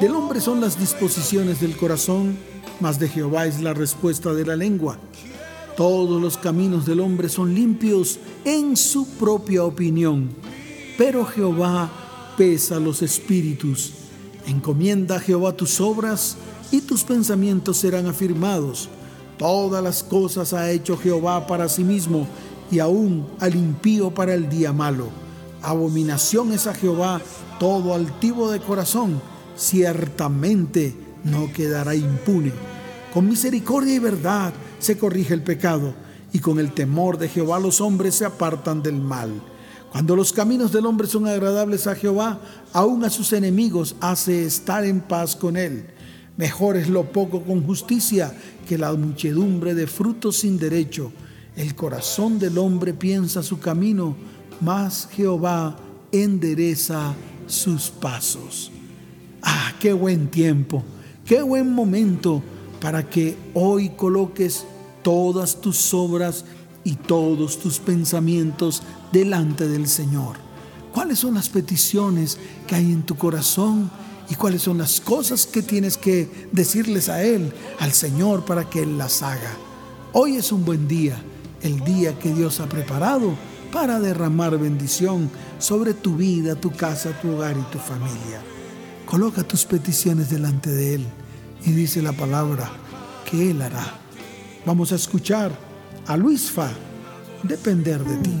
del 0.00 0.14
hombre 0.14 0.40
son 0.40 0.62
las 0.62 0.80
disposiciones 0.80 1.60
del 1.60 1.76
corazón, 1.76 2.38
mas 2.80 2.98
de 2.98 3.10
Jehová 3.10 3.44
es 3.44 3.60
la 3.60 3.74
respuesta 3.74 4.32
de 4.32 4.46
la 4.46 4.56
lengua. 4.56 4.96
Todos 5.76 6.22
los 6.22 6.38
caminos 6.38 6.86
del 6.86 7.00
hombre 7.00 7.28
son 7.28 7.54
limpios 7.54 8.18
en 8.46 8.74
su 8.78 9.06
propia 9.06 9.62
opinión, 9.62 10.30
pero 10.96 11.26
Jehová 11.26 11.90
pesa 12.38 12.80
los 12.80 13.02
espíritus. 13.02 13.92
Encomienda 14.46 15.16
a 15.16 15.20
Jehová 15.20 15.54
tus 15.54 15.82
obras 15.82 16.38
y 16.70 16.80
tus 16.80 17.04
pensamientos 17.04 17.76
serán 17.76 18.06
afirmados. 18.06 18.88
Todas 19.36 19.84
las 19.84 20.02
cosas 20.02 20.54
ha 20.54 20.70
hecho 20.70 20.96
Jehová 20.96 21.46
para 21.46 21.68
sí 21.68 21.84
mismo 21.84 22.26
y 22.70 22.78
aún 22.78 23.26
al 23.40 23.54
impío 23.54 24.12
para 24.12 24.34
el 24.34 24.48
día 24.48 24.72
malo. 24.72 25.08
Abominación 25.62 26.52
es 26.52 26.66
a 26.66 26.74
Jehová 26.74 27.20
todo 27.58 27.94
altivo 27.94 28.50
de 28.50 28.60
corazón, 28.60 29.20
ciertamente 29.56 30.94
no 31.24 31.52
quedará 31.52 31.94
impune. 31.94 32.52
Con 33.12 33.28
misericordia 33.28 33.94
y 33.94 33.98
verdad 33.98 34.52
se 34.78 34.96
corrige 34.96 35.34
el 35.34 35.42
pecado, 35.42 35.94
y 36.32 36.38
con 36.38 36.58
el 36.58 36.72
temor 36.72 37.18
de 37.18 37.28
Jehová 37.28 37.58
los 37.58 37.80
hombres 37.80 38.14
se 38.14 38.24
apartan 38.24 38.82
del 38.82 38.96
mal. 38.96 39.30
Cuando 39.92 40.14
los 40.14 40.32
caminos 40.32 40.70
del 40.72 40.86
hombre 40.86 41.08
son 41.08 41.26
agradables 41.26 41.88
a 41.88 41.96
Jehová, 41.96 42.40
aún 42.72 43.04
a 43.04 43.10
sus 43.10 43.32
enemigos 43.32 43.96
hace 44.00 44.44
estar 44.44 44.84
en 44.84 45.00
paz 45.00 45.34
con 45.34 45.56
él. 45.56 45.86
Mejor 46.36 46.76
es 46.76 46.88
lo 46.88 47.12
poco 47.12 47.42
con 47.42 47.66
justicia 47.66 48.32
que 48.66 48.78
la 48.78 48.92
muchedumbre 48.92 49.74
de 49.74 49.88
frutos 49.88 50.36
sin 50.36 50.58
derecho. 50.58 51.12
El 51.56 51.74
corazón 51.74 52.38
del 52.38 52.58
hombre 52.58 52.94
piensa 52.94 53.42
su 53.42 53.58
camino, 53.58 54.16
mas 54.60 55.08
Jehová 55.12 55.76
endereza 56.12 57.14
sus 57.46 57.90
pasos. 57.90 58.70
Ah, 59.42 59.72
qué 59.80 59.92
buen 59.92 60.28
tiempo, 60.28 60.82
qué 61.24 61.42
buen 61.42 61.72
momento 61.72 62.42
para 62.80 63.08
que 63.08 63.36
hoy 63.54 63.90
coloques 63.90 64.64
todas 65.02 65.60
tus 65.60 65.92
obras 65.92 66.44
y 66.84 66.94
todos 66.94 67.58
tus 67.58 67.78
pensamientos 67.78 68.82
delante 69.12 69.68
del 69.68 69.86
Señor. 69.86 70.36
¿Cuáles 70.92 71.18
son 71.18 71.34
las 71.34 71.48
peticiones 71.48 72.38
que 72.66 72.74
hay 72.74 72.92
en 72.92 73.02
tu 73.02 73.16
corazón? 73.16 73.90
¿Y 74.28 74.34
cuáles 74.34 74.62
son 74.62 74.78
las 74.78 75.00
cosas 75.00 75.46
que 75.46 75.62
tienes 75.62 75.96
que 75.96 76.48
decirles 76.52 77.08
a 77.08 77.22
Él, 77.22 77.52
al 77.78 77.92
Señor, 77.92 78.44
para 78.44 78.68
que 78.68 78.82
Él 78.82 78.96
las 78.96 79.22
haga? 79.22 79.56
Hoy 80.12 80.36
es 80.36 80.52
un 80.52 80.64
buen 80.64 80.88
día, 80.88 81.20
el 81.62 81.80
día 81.80 82.18
que 82.18 82.32
Dios 82.32 82.60
ha 82.60 82.68
preparado 82.68 83.34
para 83.72 84.00
derramar 84.00 84.58
bendición 84.58 85.30
sobre 85.58 85.94
tu 85.94 86.16
vida, 86.16 86.54
tu 86.54 86.70
casa, 86.70 87.10
tu 87.20 87.30
hogar 87.32 87.56
y 87.56 87.72
tu 87.72 87.78
familia. 87.78 88.40
Coloca 89.06 89.42
tus 89.42 89.64
peticiones 89.64 90.30
delante 90.30 90.70
de 90.70 90.94
Él 90.94 91.06
y 91.64 91.72
dice 91.72 92.02
la 92.02 92.12
palabra 92.12 92.70
que 93.28 93.50
Él 93.50 93.62
hará. 93.62 93.84
Vamos 94.64 94.92
a 94.92 94.96
escuchar 94.96 95.52
a 96.06 96.16
Luis 96.16 96.50
Fa, 96.50 96.70
depender 97.42 98.02
de 98.04 98.16
ti. 98.18 98.38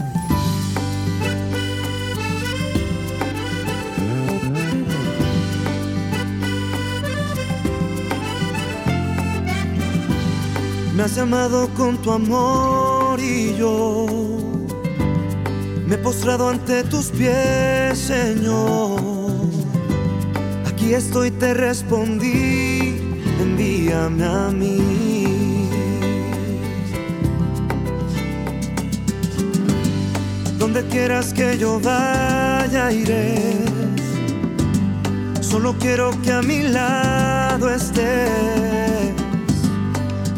Me 10.94 11.04
has 11.04 11.14
llamado 11.16 11.68
con 11.74 11.96
tu 12.02 12.12
amor 12.12 12.99
yo 13.58 14.06
me 15.86 15.94
he 15.94 15.98
postrado 15.98 16.48
ante 16.48 16.82
tus 16.84 17.06
pies, 17.06 17.98
Señor. 17.98 19.00
Aquí 20.66 20.94
estoy, 20.94 21.30
te 21.30 21.54
respondí, 21.54 23.00
envíame 23.40 24.24
a 24.24 24.48
mí. 24.50 25.68
Donde 30.58 30.86
quieras 30.86 31.32
que 31.32 31.58
yo 31.58 31.80
vaya, 31.80 32.92
iré. 32.92 33.56
Solo 35.40 35.74
quiero 35.78 36.10
que 36.22 36.32
a 36.32 36.42
mi 36.42 36.62
lado 36.62 37.68
estés 37.68 38.70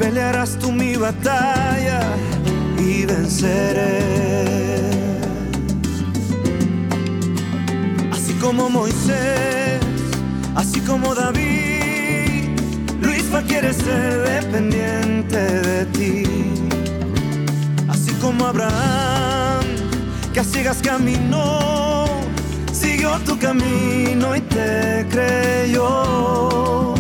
pelearás 0.03 0.59
tú 0.59 0.73
mi 0.73 0.97
batalla 0.97 2.01
Así 8.11 8.33
como 8.41 8.71
Moisés, 8.71 9.81
así 10.55 10.81
como 10.81 11.15
David, 11.15 12.57
Luisfa 13.03 13.43
quiere 13.43 13.75
ser 13.75 14.23
dependiente 14.23 15.37
de 15.37 15.85
ti. 15.87 16.23
Así 17.89 18.13
como 18.13 18.47
Abraham, 18.47 19.67
que 20.33 20.41
a 20.41 20.45
ciegas 20.45 20.79
caminó, 20.83 22.07
siguió 22.73 23.19
tu 23.27 23.39
camino 23.39 24.35
y 24.35 24.41
te 24.41 25.07
creyó. 25.11 26.95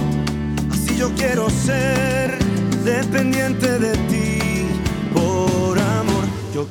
Así 0.70 0.94
yo 0.98 1.10
quiero 1.16 1.48
ser 1.48 2.36
dependiente 2.84 3.78
de 3.78 3.92
ti. 4.08 4.11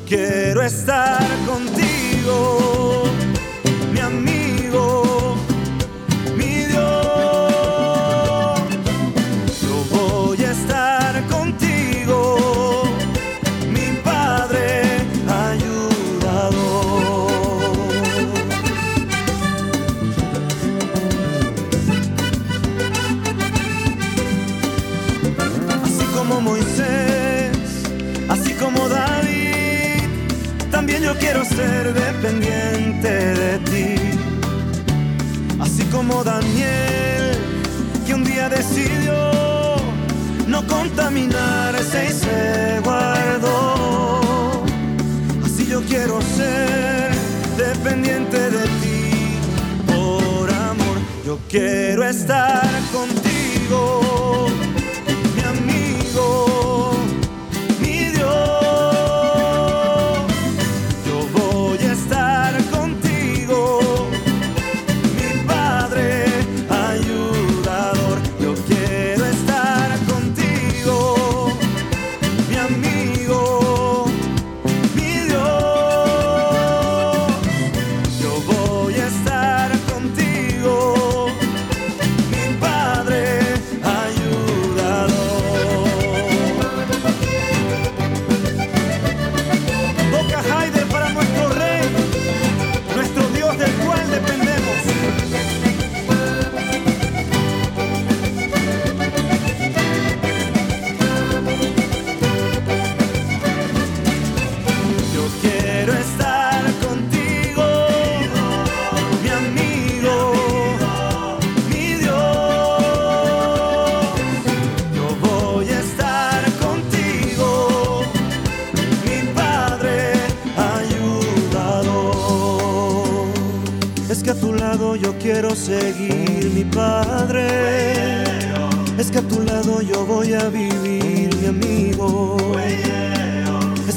Quiero 0.07 0.61
estar 0.61 1.21
contigo, 1.45 3.03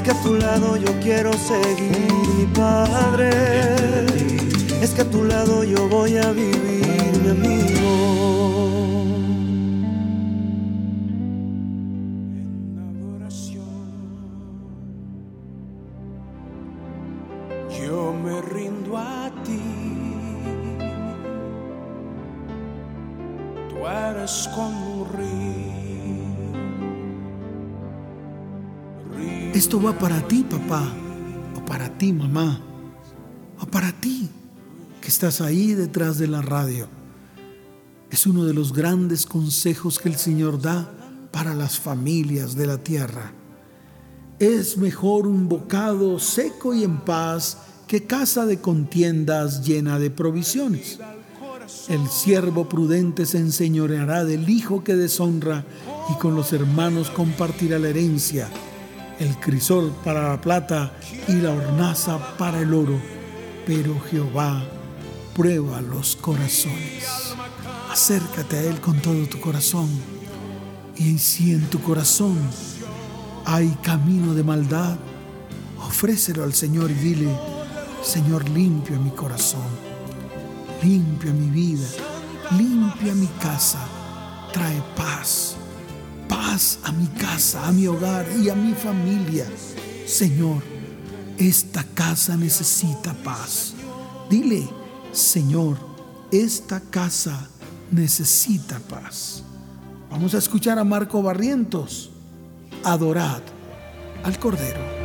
que 0.05 0.11
a 0.11 0.23
tu 0.23 0.35
lado 0.35 0.77
yo 0.77 0.93
quiero 1.01 1.33
seguir, 1.33 2.13
mi 2.37 2.47
Padre. 2.47 3.31
Es 4.83 4.91
que 4.91 5.01
a 5.01 5.11
tu 5.11 5.25
lado 5.25 5.65
yo 5.65 5.89
voy 5.89 6.19
a 6.19 6.31
vivir, 6.31 7.21
mi 7.23 7.31
amigo. 7.31 8.94
Esto 29.65 29.81
va 29.81 29.99
para 29.99 30.21
ti, 30.29 30.45
papá, 30.45 30.93
o 31.57 31.65
para 31.65 31.89
ti, 31.89 32.13
mamá, 32.13 32.61
o 33.59 33.65
para 33.65 33.93
ti 33.93 34.29
que 35.01 35.09
estás 35.09 35.41
ahí 35.41 35.73
detrás 35.73 36.19
de 36.19 36.27
la 36.27 36.43
radio. 36.43 36.87
Es 38.11 38.27
uno 38.27 38.45
de 38.45 38.53
los 38.53 38.75
grandes 38.75 39.25
consejos 39.25 39.99
que 39.99 40.11
el 40.11 40.17
Señor 40.17 40.61
da 40.61 40.93
para 41.33 41.55
las 41.55 41.79
familias 41.79 42.55
de 42.57 42.67
la 42.67 42.77
tierra. 42.77 43.33
Es 44.39 44.77
mejor 44.77 45.27
un 45.27 45.49
bocado 45.49 46.19
seco 46.19 46.75
y 46.75 46.85
en 46.85 46.99
paz 46.99 47.57
que 47.87 48.05
casa 48.05 48.45
de 48.45 48.61
contiendas 48.61 49.65
llena 49.65 49.99
de 49.99 50.11
provisiones. 50.11 50.99
El 51.89 52.07
siervo 52.11 52.69
prudente 52.69 53.25
se 53.25 53.39
enseñoreará 53.39 54.27
del 54.27 54.47
hijo 54.51 54.85
que 54.85 54.95
deshonra 54.95 55.65
y 56.11 56.19
con 56.19 56.35
los 56.37 56.53
hermanos 56.53 57.09
compartirá 57.09 57.79
la 57.79 57.89
herencia. 57.89 58.51
El 59.19 59.37
crisol 59.39 59.95
para 60.05 60.29
la 60.29 60.41
plata 60.41 60.93
y 61.29 61.35
la 61.35 61.51
hornaza 61.51 62.37
para 62.37 62.61
el 62.61 62.75
oro. 62.75 63.01
Pero 63.67 63.99
Jehová 64.11 64.63
prueba 65.35 65.81
los 65.81 66.17
corazones. 66.17 67.35
Acércate 67.91 68.57
a 68.57 68.63
Él 68.63 68.81
con 68.81 69.01
todo 69.01 69.27
tu 69.27 69.41
corazón. 69.41 69.89
Y 70.97 71.19
si 71.19 71.53
en 71.53 71.69
tu 71.71 71.81
corazón 71.81 72.39
hay 73.45 73.69
camino 73.83 74.35
de 74.35 74.43
maldad, 74.43 74.97
ofrécelo 75.81 76.45
al 76.45 76.55
Señor 76.55 76.91
y 76.91 76.95
dile, 76.95 77.29
Señor, 78.03 78.49
limpia 78.49 78.99
mi 78.99 79.11
corazón, 79.11 79.67
limpia 80.83 81.33
mi 81.33 81.51
vida, 81.51 81.87
limpia 82.57 83.15
mi 83.15 83.27
casa, 83.41 83.79
trae 84.53 84.83
paz, 84.97 85.57
paz 86.35 86.79
a 86.83 86.91
mi 86.91 87.07
casa, 87.07 87.67
a 87.67 87.73
mi 87.73 87.87
hogar 87.87 88.27
y 88.43 88.49
a 88.49 88.55
mi 88.55 88.75
familia. 88.75 89.47
Señor, 90.07 90.63
esta 91.39 91.85
casa 91.95 92.37
necesita 92.37 93.15
paz. 93.23 93.75
Dile, 94.29 94.69
Señor, 95.13 95.77
esta 96.33 96.81
casa 96.81 97.49
necesita 97.91 98.81
paz. 98.81 99.45
Vamos 100.11 100.35
a 100.35 100.39
escuchar 100.39 100.79
a 100.79 100.85
Marco 100.85 101.23
Barrientos. 101.23 102.11
Adorad 102.83 103.43
al 104.25 104.39
Cordero. 104.39 105.05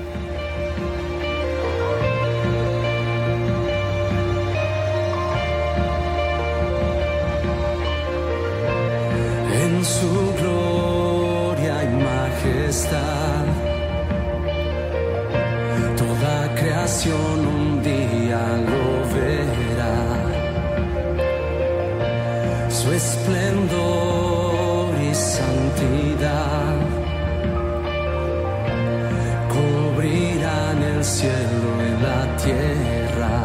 en 9.62 9.86
su 9.86 10.34
gloria 10.42 10.89
majestad. 12.40 13.46
Toda 15.98 16.56
creación 16.56 17.48
un 17.48 17.84
día 17.84 18.42
lo 18.70 18.86
verá. 19.14 20.00
Su 22.70 22.92
esplendor 22.94 24.90
y 25.02 25.14
santidad 25.14 26.76
cubrirán 29.54 30.84
el 30.84 31.04
cielo 31.04 31.70
y 31.88 31.92
la 32.02 32.22
tierra. 32.38 33.36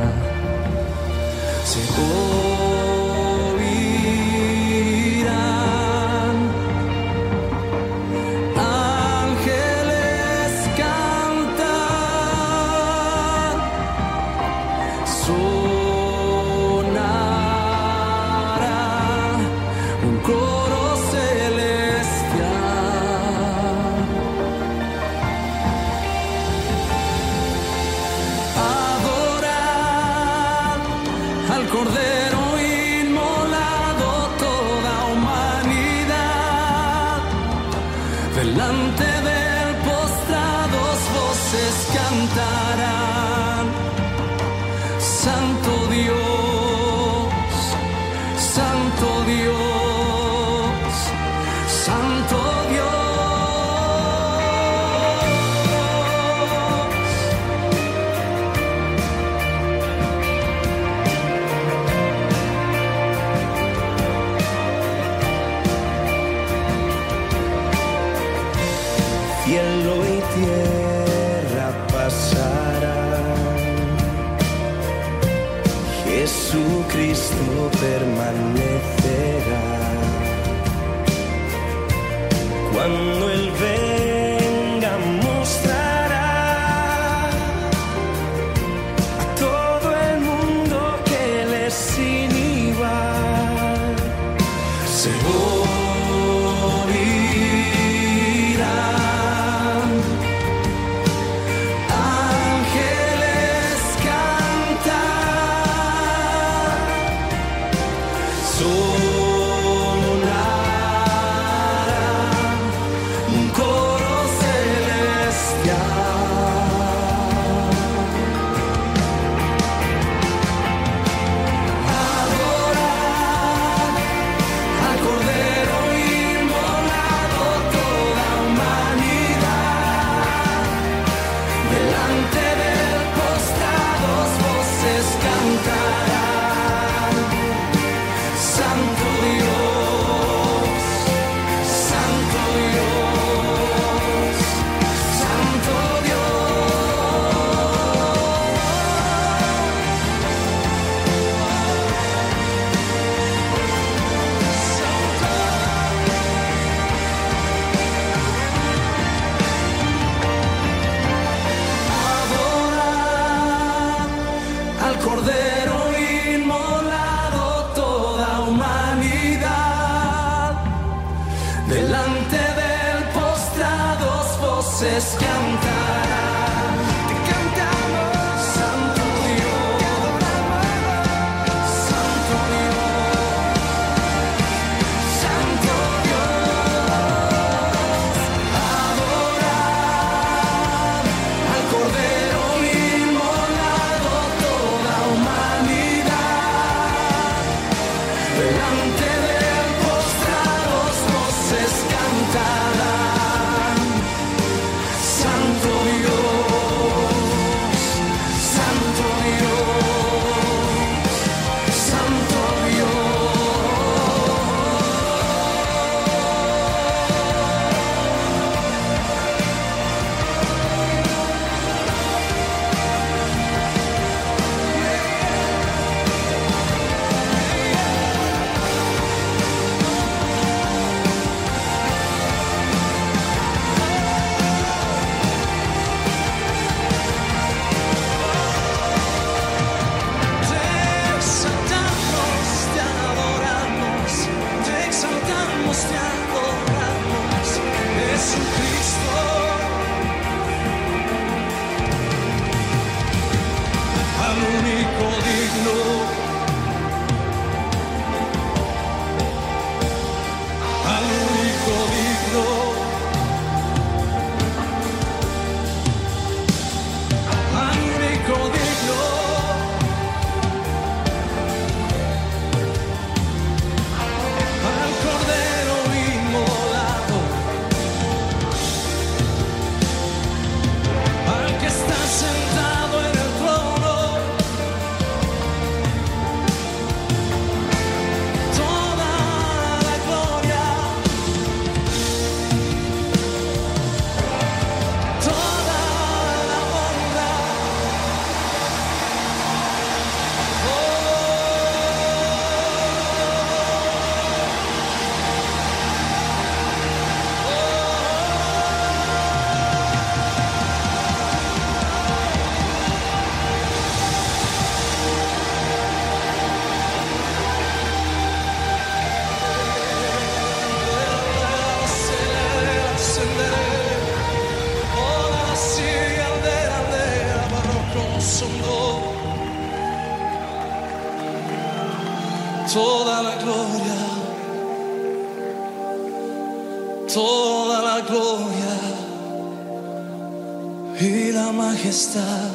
La 341.45 341.53
majestad 341.53 342.51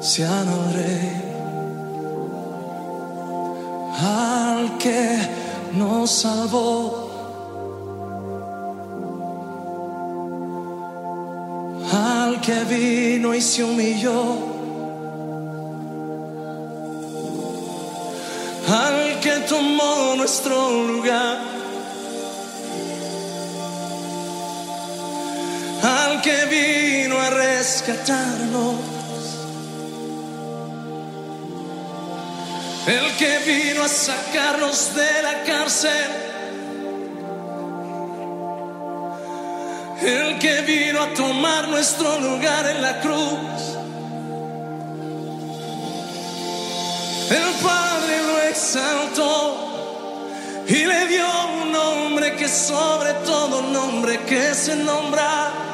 al 0.00 0.72
Rey, 0.74 1.12
al 4.00 4.78
que 4.78 5.18
nos 5.74 6.10
salvó. 6.10 7.08
Al 11.90 12.40
que 12.40 12.64
vino 12.64 13.34
y 13.34 13.40
se 13.40 13.64
humilló 13.64 14.58
al 18.68 19.20
que 19.20 19.34
tomó 19.48 20.14
nuestro 20.16 20.70
lugar, 20.82 21.38
rescatarnos, 27.58 28.76
el 32.86 33.16
que 33.16 33.38
vino 33.38 33.82
a 33.82 33.88
sacarnos 33.88 34.94
de 34.94 35.22
la 35.22 35.42
cárcel. 35.42 36.10
El 40.00 40.38
que 40.38 40.60
vino 40.60 41.02
a 41.02 41.12
tomar 41.14 41.66
nuestro 41.68 42.20
lugar 42.20 42.64
en 42.68 42.80
la 42.80 43.00
cruz. 43.00 43.76
El 47.30 47.48
Padre 47.60 48.22
lo 48.28 48.38
exaltó 48.42 49.34
y 50.68 50.86
le 50.86 51.08
dio 51.08 51.26
un 51.60 51.72
nombre 51.72 52.36
que 52.36 52.48
sobre 52.48 53.12
todo 53.26 53.62
nombre 53.62 54.20
que 54.20 54.54
se 54.54 54.76
nombra. 54.76 55.67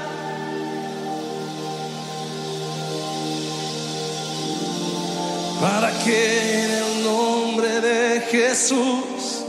Para 5.64 5.90
que 6.04 6.62
en 6.62 6.70
el 6.72 7.04
nombre 7.04 7.80
de 7.80 8.20
Jesús 8.30 9.46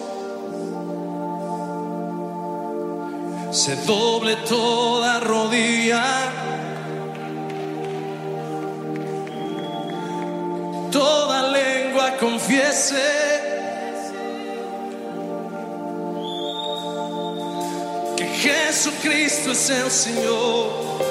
se 3.52 3.76
doble 3.86 4.38
toda 4.48 5.20
rodilla. 5.20 6.06
Toda 10.90 11.50
lengua 11.50 12.16
confiese 12.18 12.96
que 18.16 18.26
Jesucristo 18.26 19.52
es 19.52 19.70
el 19.70 19.92
Señor. 19.92 21.05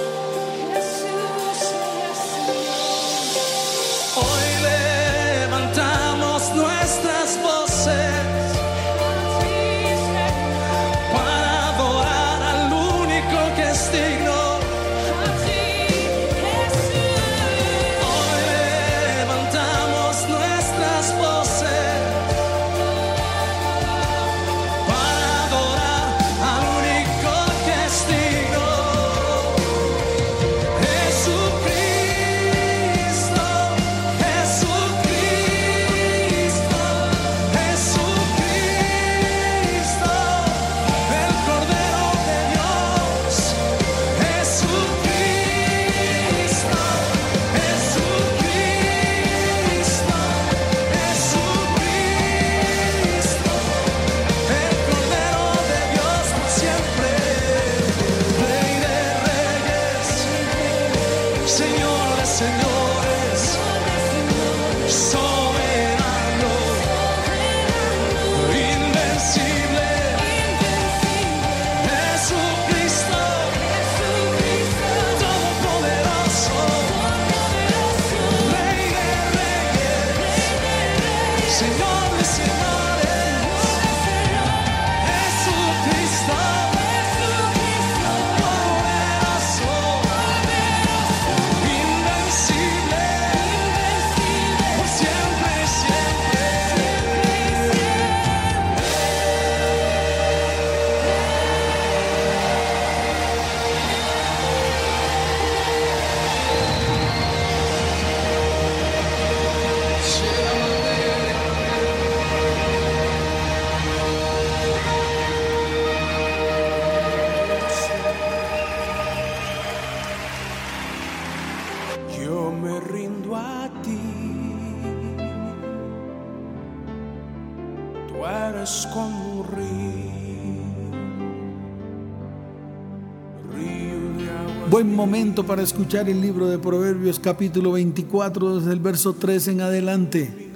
Buen 134.74 134.92
momento 134.92 135.46
para 135.46 135.62
escuchar 135.62 136.08
el 136.08 136.20
libro 136.20 136.48
de 136.48 136.58
Proverbios 136.58 137.20
capítulo 137.20 137.70
24 137.70 138.58
desde 138.58 138.72
el 138.72 138.80
verso 138.80 139.12
3 139.12 139.46
en 139.46 139.60
adelante. 139.60 140.50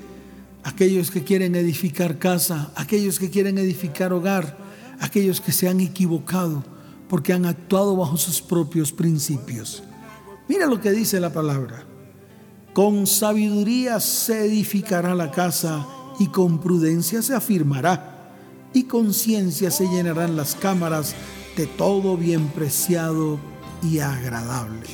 Aquellos 0.64 1.12
que 1.12 1.22
quieren 1.22 1.54
edificar 1.54 2.18
casa, 2.18 2.72
aquellos 2.74 3.20
que 3.20 3.30
quieren 3.30 3.58
edificar 3.58 4.12
hogar, 4.12 4.58
aquellos 4.98 5.40
que 5.40 5.52
se 5.52 5.68
han 5.68 5.78
equivocado 5.78 6.64
porque 7.08 7.32
han 7.32 7.46
actuado 7.46 7.96
bajo 7.96 8.16
sus 8.16 8.42
propios 8.42 8.90
principios. 8.90 9.84
Mira 10.48 10.66
lo 10.66 10.80
que 10.80 10.90
dice 10.90 11.20
la 11.20 11.32
palabra. 11.32 11.84
Con 12.74 13.06
sabiduría 13.06 14.00
se 14.00 14.46
edificará 14.46 15.14
la 15.14 15.30
casa 15.30 15.86
y 16.18 16.26
con 16.26 16.58
prudencia 16.58 17.22
se 17.22 17.36
afirmará 17.36 18.32
y 18.74 18.82
con 18.82 19.14
ciencia 19.14 19.70
se 19.70 19.86
llenarán 19.86 20.36
las 20.36 20.56
cámaras 20.56 21.14
de 21.56 21.68
todo 21.68 22.16
bien 22.16 22.48
preciado 22.48 23.38
y 23.82 23.98
agradable. 23.98 24.86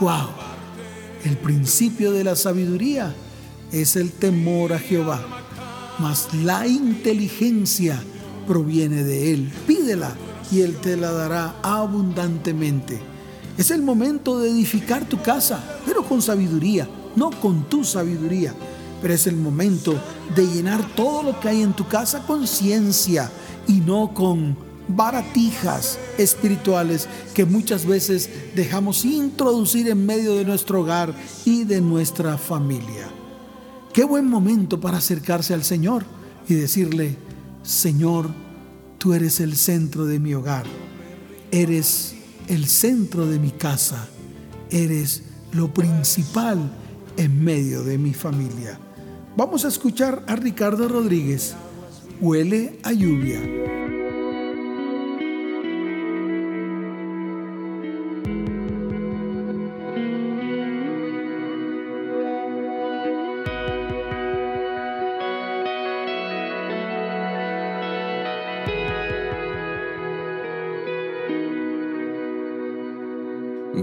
¡Wow! 0.00 0.28
El 1.24 1.36
principio 1.36 2.12
de 2.12 2.24
la 2.24 2.36
sabiduría 2.36 3.14
es 3.72 3.96
el 3.96 4.12
temor 4.12 4.72
a 4.72 4.78
Jehová, 4.78 5.20
mas 5.98 6.32
la 6.34 6.66
inteligencia 6.66 8.00
proviene 8.46 9.02
de 9.02 9.32
Él. 9.34 9.52
Pídela 9.66 10.12
y 10.50 10.60
Él 10.60 10.76
te 10.76 10.96
la 10.96 11.12
dará 11.12 11.56
abundantemente. 11.62 13.00
Es 13.56 13.70
el 13.72 13.82
momento 13.82 14.38
de 14.38 14.50
edificar 14.50 15.04
tu 15.06 15.20
casa, 15.20 15.62
pero 15.84 16.04
con 16.04 16.22
sabiduría, 16.22 16.88
no 17.16 17.30
con 17.30 17.68
tu 17.68 17.82
sabiduría. 17.84 18.54
Pero 19.02 19.14
es 19.14 19.26
el 19.26 19.36
momento 19.36 19.94
de 20.34 20.46
llenar 20.46 20.94
todo 20.94 21.22
lo 21.24 21.40
que 21.40 21.48
hay 21.48 21.62
en 21.62 21.72
tu 21.72 21.86
casa 21.86 22.24
con 22.24 22.46
ciencia 22.46 23.30
y 23.66 23.74
no 23.74 24.14
con 24.14 24.67
baratijas 24.88 25.98
espirituales 26.16 27.08
que 27.34 27.44
muchas 27.44 27.86
veces 27.86 28.30
dejamos 28.54 29.04
introducir 29.04 29.88
en 29.88 30.04
medio 30.06 30.34
de 30.34 30.44
nuestro 30.44 30.80
hogar 30.80 31.14
y 31.44 31.64
de 31.64 31.80
nuestra 31.80 32.38
familia. 32.38 33.08
Qué 33.92 34.04
buen 34.04 34.26
momento 34.26 34.80
para 34.80 34.98
acercarse 34.98 35.54
al 35.54 35.64
Señor 35.64 36.04
y 36.48 36.54
decirle, 36.54 37.16
Señor, 37.62 38.30
tú 38.98 39.12
eres 39.12 39.40
el 39.40 39.56
centro 39.56 40.06
de 40.06 40.18
mi 40.18 40.34
hogar, 40.34 40.64
eres 41.50 42.14
el 42.48 42.66
centro 42.66 43.26
de 43.26 43.38
mi 43.38 43.50
casa, 43.50 44.08
eres 44.70 45.22
lo 45.52 45.72
principal 45.72 46.58
en 47.16 47.42
medio 47.42 47.82
de 47.82 47.98
mi 47.98 48.14
familia. 48.14 48.78
Vamos 49.36 49.64
a 49.64 49.68
escuchar 49.68 50.24
a 50.26 50.36
Ricardo 50.36 50.88
Rodríguez, 50.88 51.54
Huele 52.20 52.80
a 52.82 52.92
lluvia. 52.92 53.87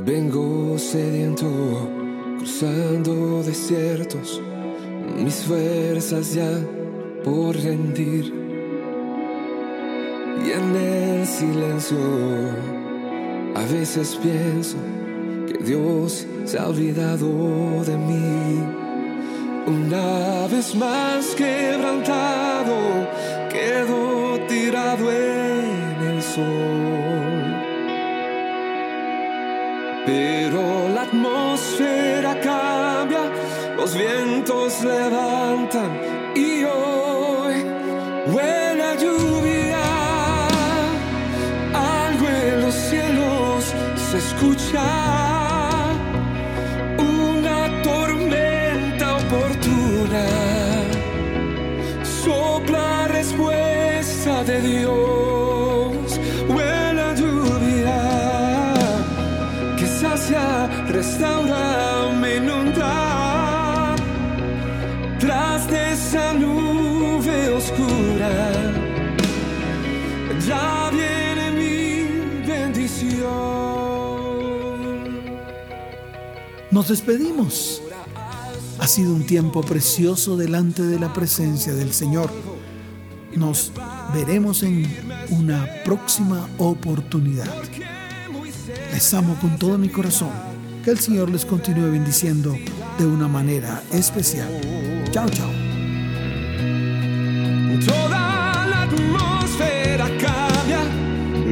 Vengo 0.04 0.78
sediento, 0.78 1.48
cruzando 2.38 3.42
desiertos, 3.44 4.42
mis 5.18 5.36
fuerzas 5.36 6.34
ya 6.34 6.52
por 7.24 7.56
rendir. 7.56 8.26
Y 10.46 10.52
en 10.52 10.76
el 10.76 11.26
silencio, 11.26 11.98
a 13.56 13.62
veces 13.72 14.20
pienso 14.22 14.78
que 15.48 15.64
Dios 15.64 16.28
se 16.44 16.60
ha 16.60 16.68
olvidado 16.68 17.84
de 17.86 17.98
mí. 17.98 18.64
Una 19.66 20.48
vez 20.48 20.76
más 20.76 21.34
quebrantado, 21.36 22.76
quedo 23.50 24.40
tirado 24.48 25.12
en 25.12 26.08
el 26.08 26.22
sol. 26.22 26.95
Levantan 34.84 35.92
y 36.36 36.64
hoy 36.64 37.56
huele 38.28 38.84
a 38.84 38.96
lluvia. 38.96 39.84
Algo 41.74 42.28
en 42.28 42.62
los 42.62 42.74
cielos 42.74 43.74
se 44.12 44.18
escucha. 44.18 44.84
Una 47.00 47.82
tormenta 47.82 49.16
oportuna. 49.18 50.26
Sopla 52.04 53.08
respuesta 53.08 54.44
de 54.44 54.62
Dios. 54.62 56.20
Huele 56.50 57.02
a 57.02 57.16
lluvia 57.16 58.00
que 59.78 59.88
sacia, 59.88 60.68
restaura, 60.90 61.85
Nos 76.76 76.90
despedimos. 76.90 77.82
Ha 78.80 78.88
sido 78.90 79.14
un 79.14 79.26
tiempo 79.26 79.62
precioso 79.62 80.36
delante 80.36 80.82
de 80.82 81.00
la 81.00 81.14
presencia 81.14 81.74
del 81.74 81.94
Señor. 81.94 82.30
Nos 83.34 83.72
veremos 84.14 84.62
en 84.62 84.86
una 85.30 85.70
próxima 85.86 86.50
oportunidad. 86.58 87.48
Les 88.92 89.14
amo 89.14 89.38
con 89.40 89.58
todo 89.58 89.78
mi 89.78 89.88
corazón. 89.88 90.32
Que 90.84 90.92
el 90.92 91.00
Señor 91.00 91.30
les 91.30 91.46
continúe 91.46 91.92
bendiciendo 91.92 92.54
de 93.00 93.06
una 93.06 93.30
manera 93.30 93.82
especial. 93.94 94.50
Chao, 95.12 95.30
chao. 95.30 95.52
Toda 97.86 98.66
la 98.68 98.84
atmósfera 98.84 100.08
cambia, 100.18 100.84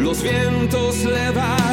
los 0.01 0.21
vientos 0.21 0.97
levantan 1.05 1.72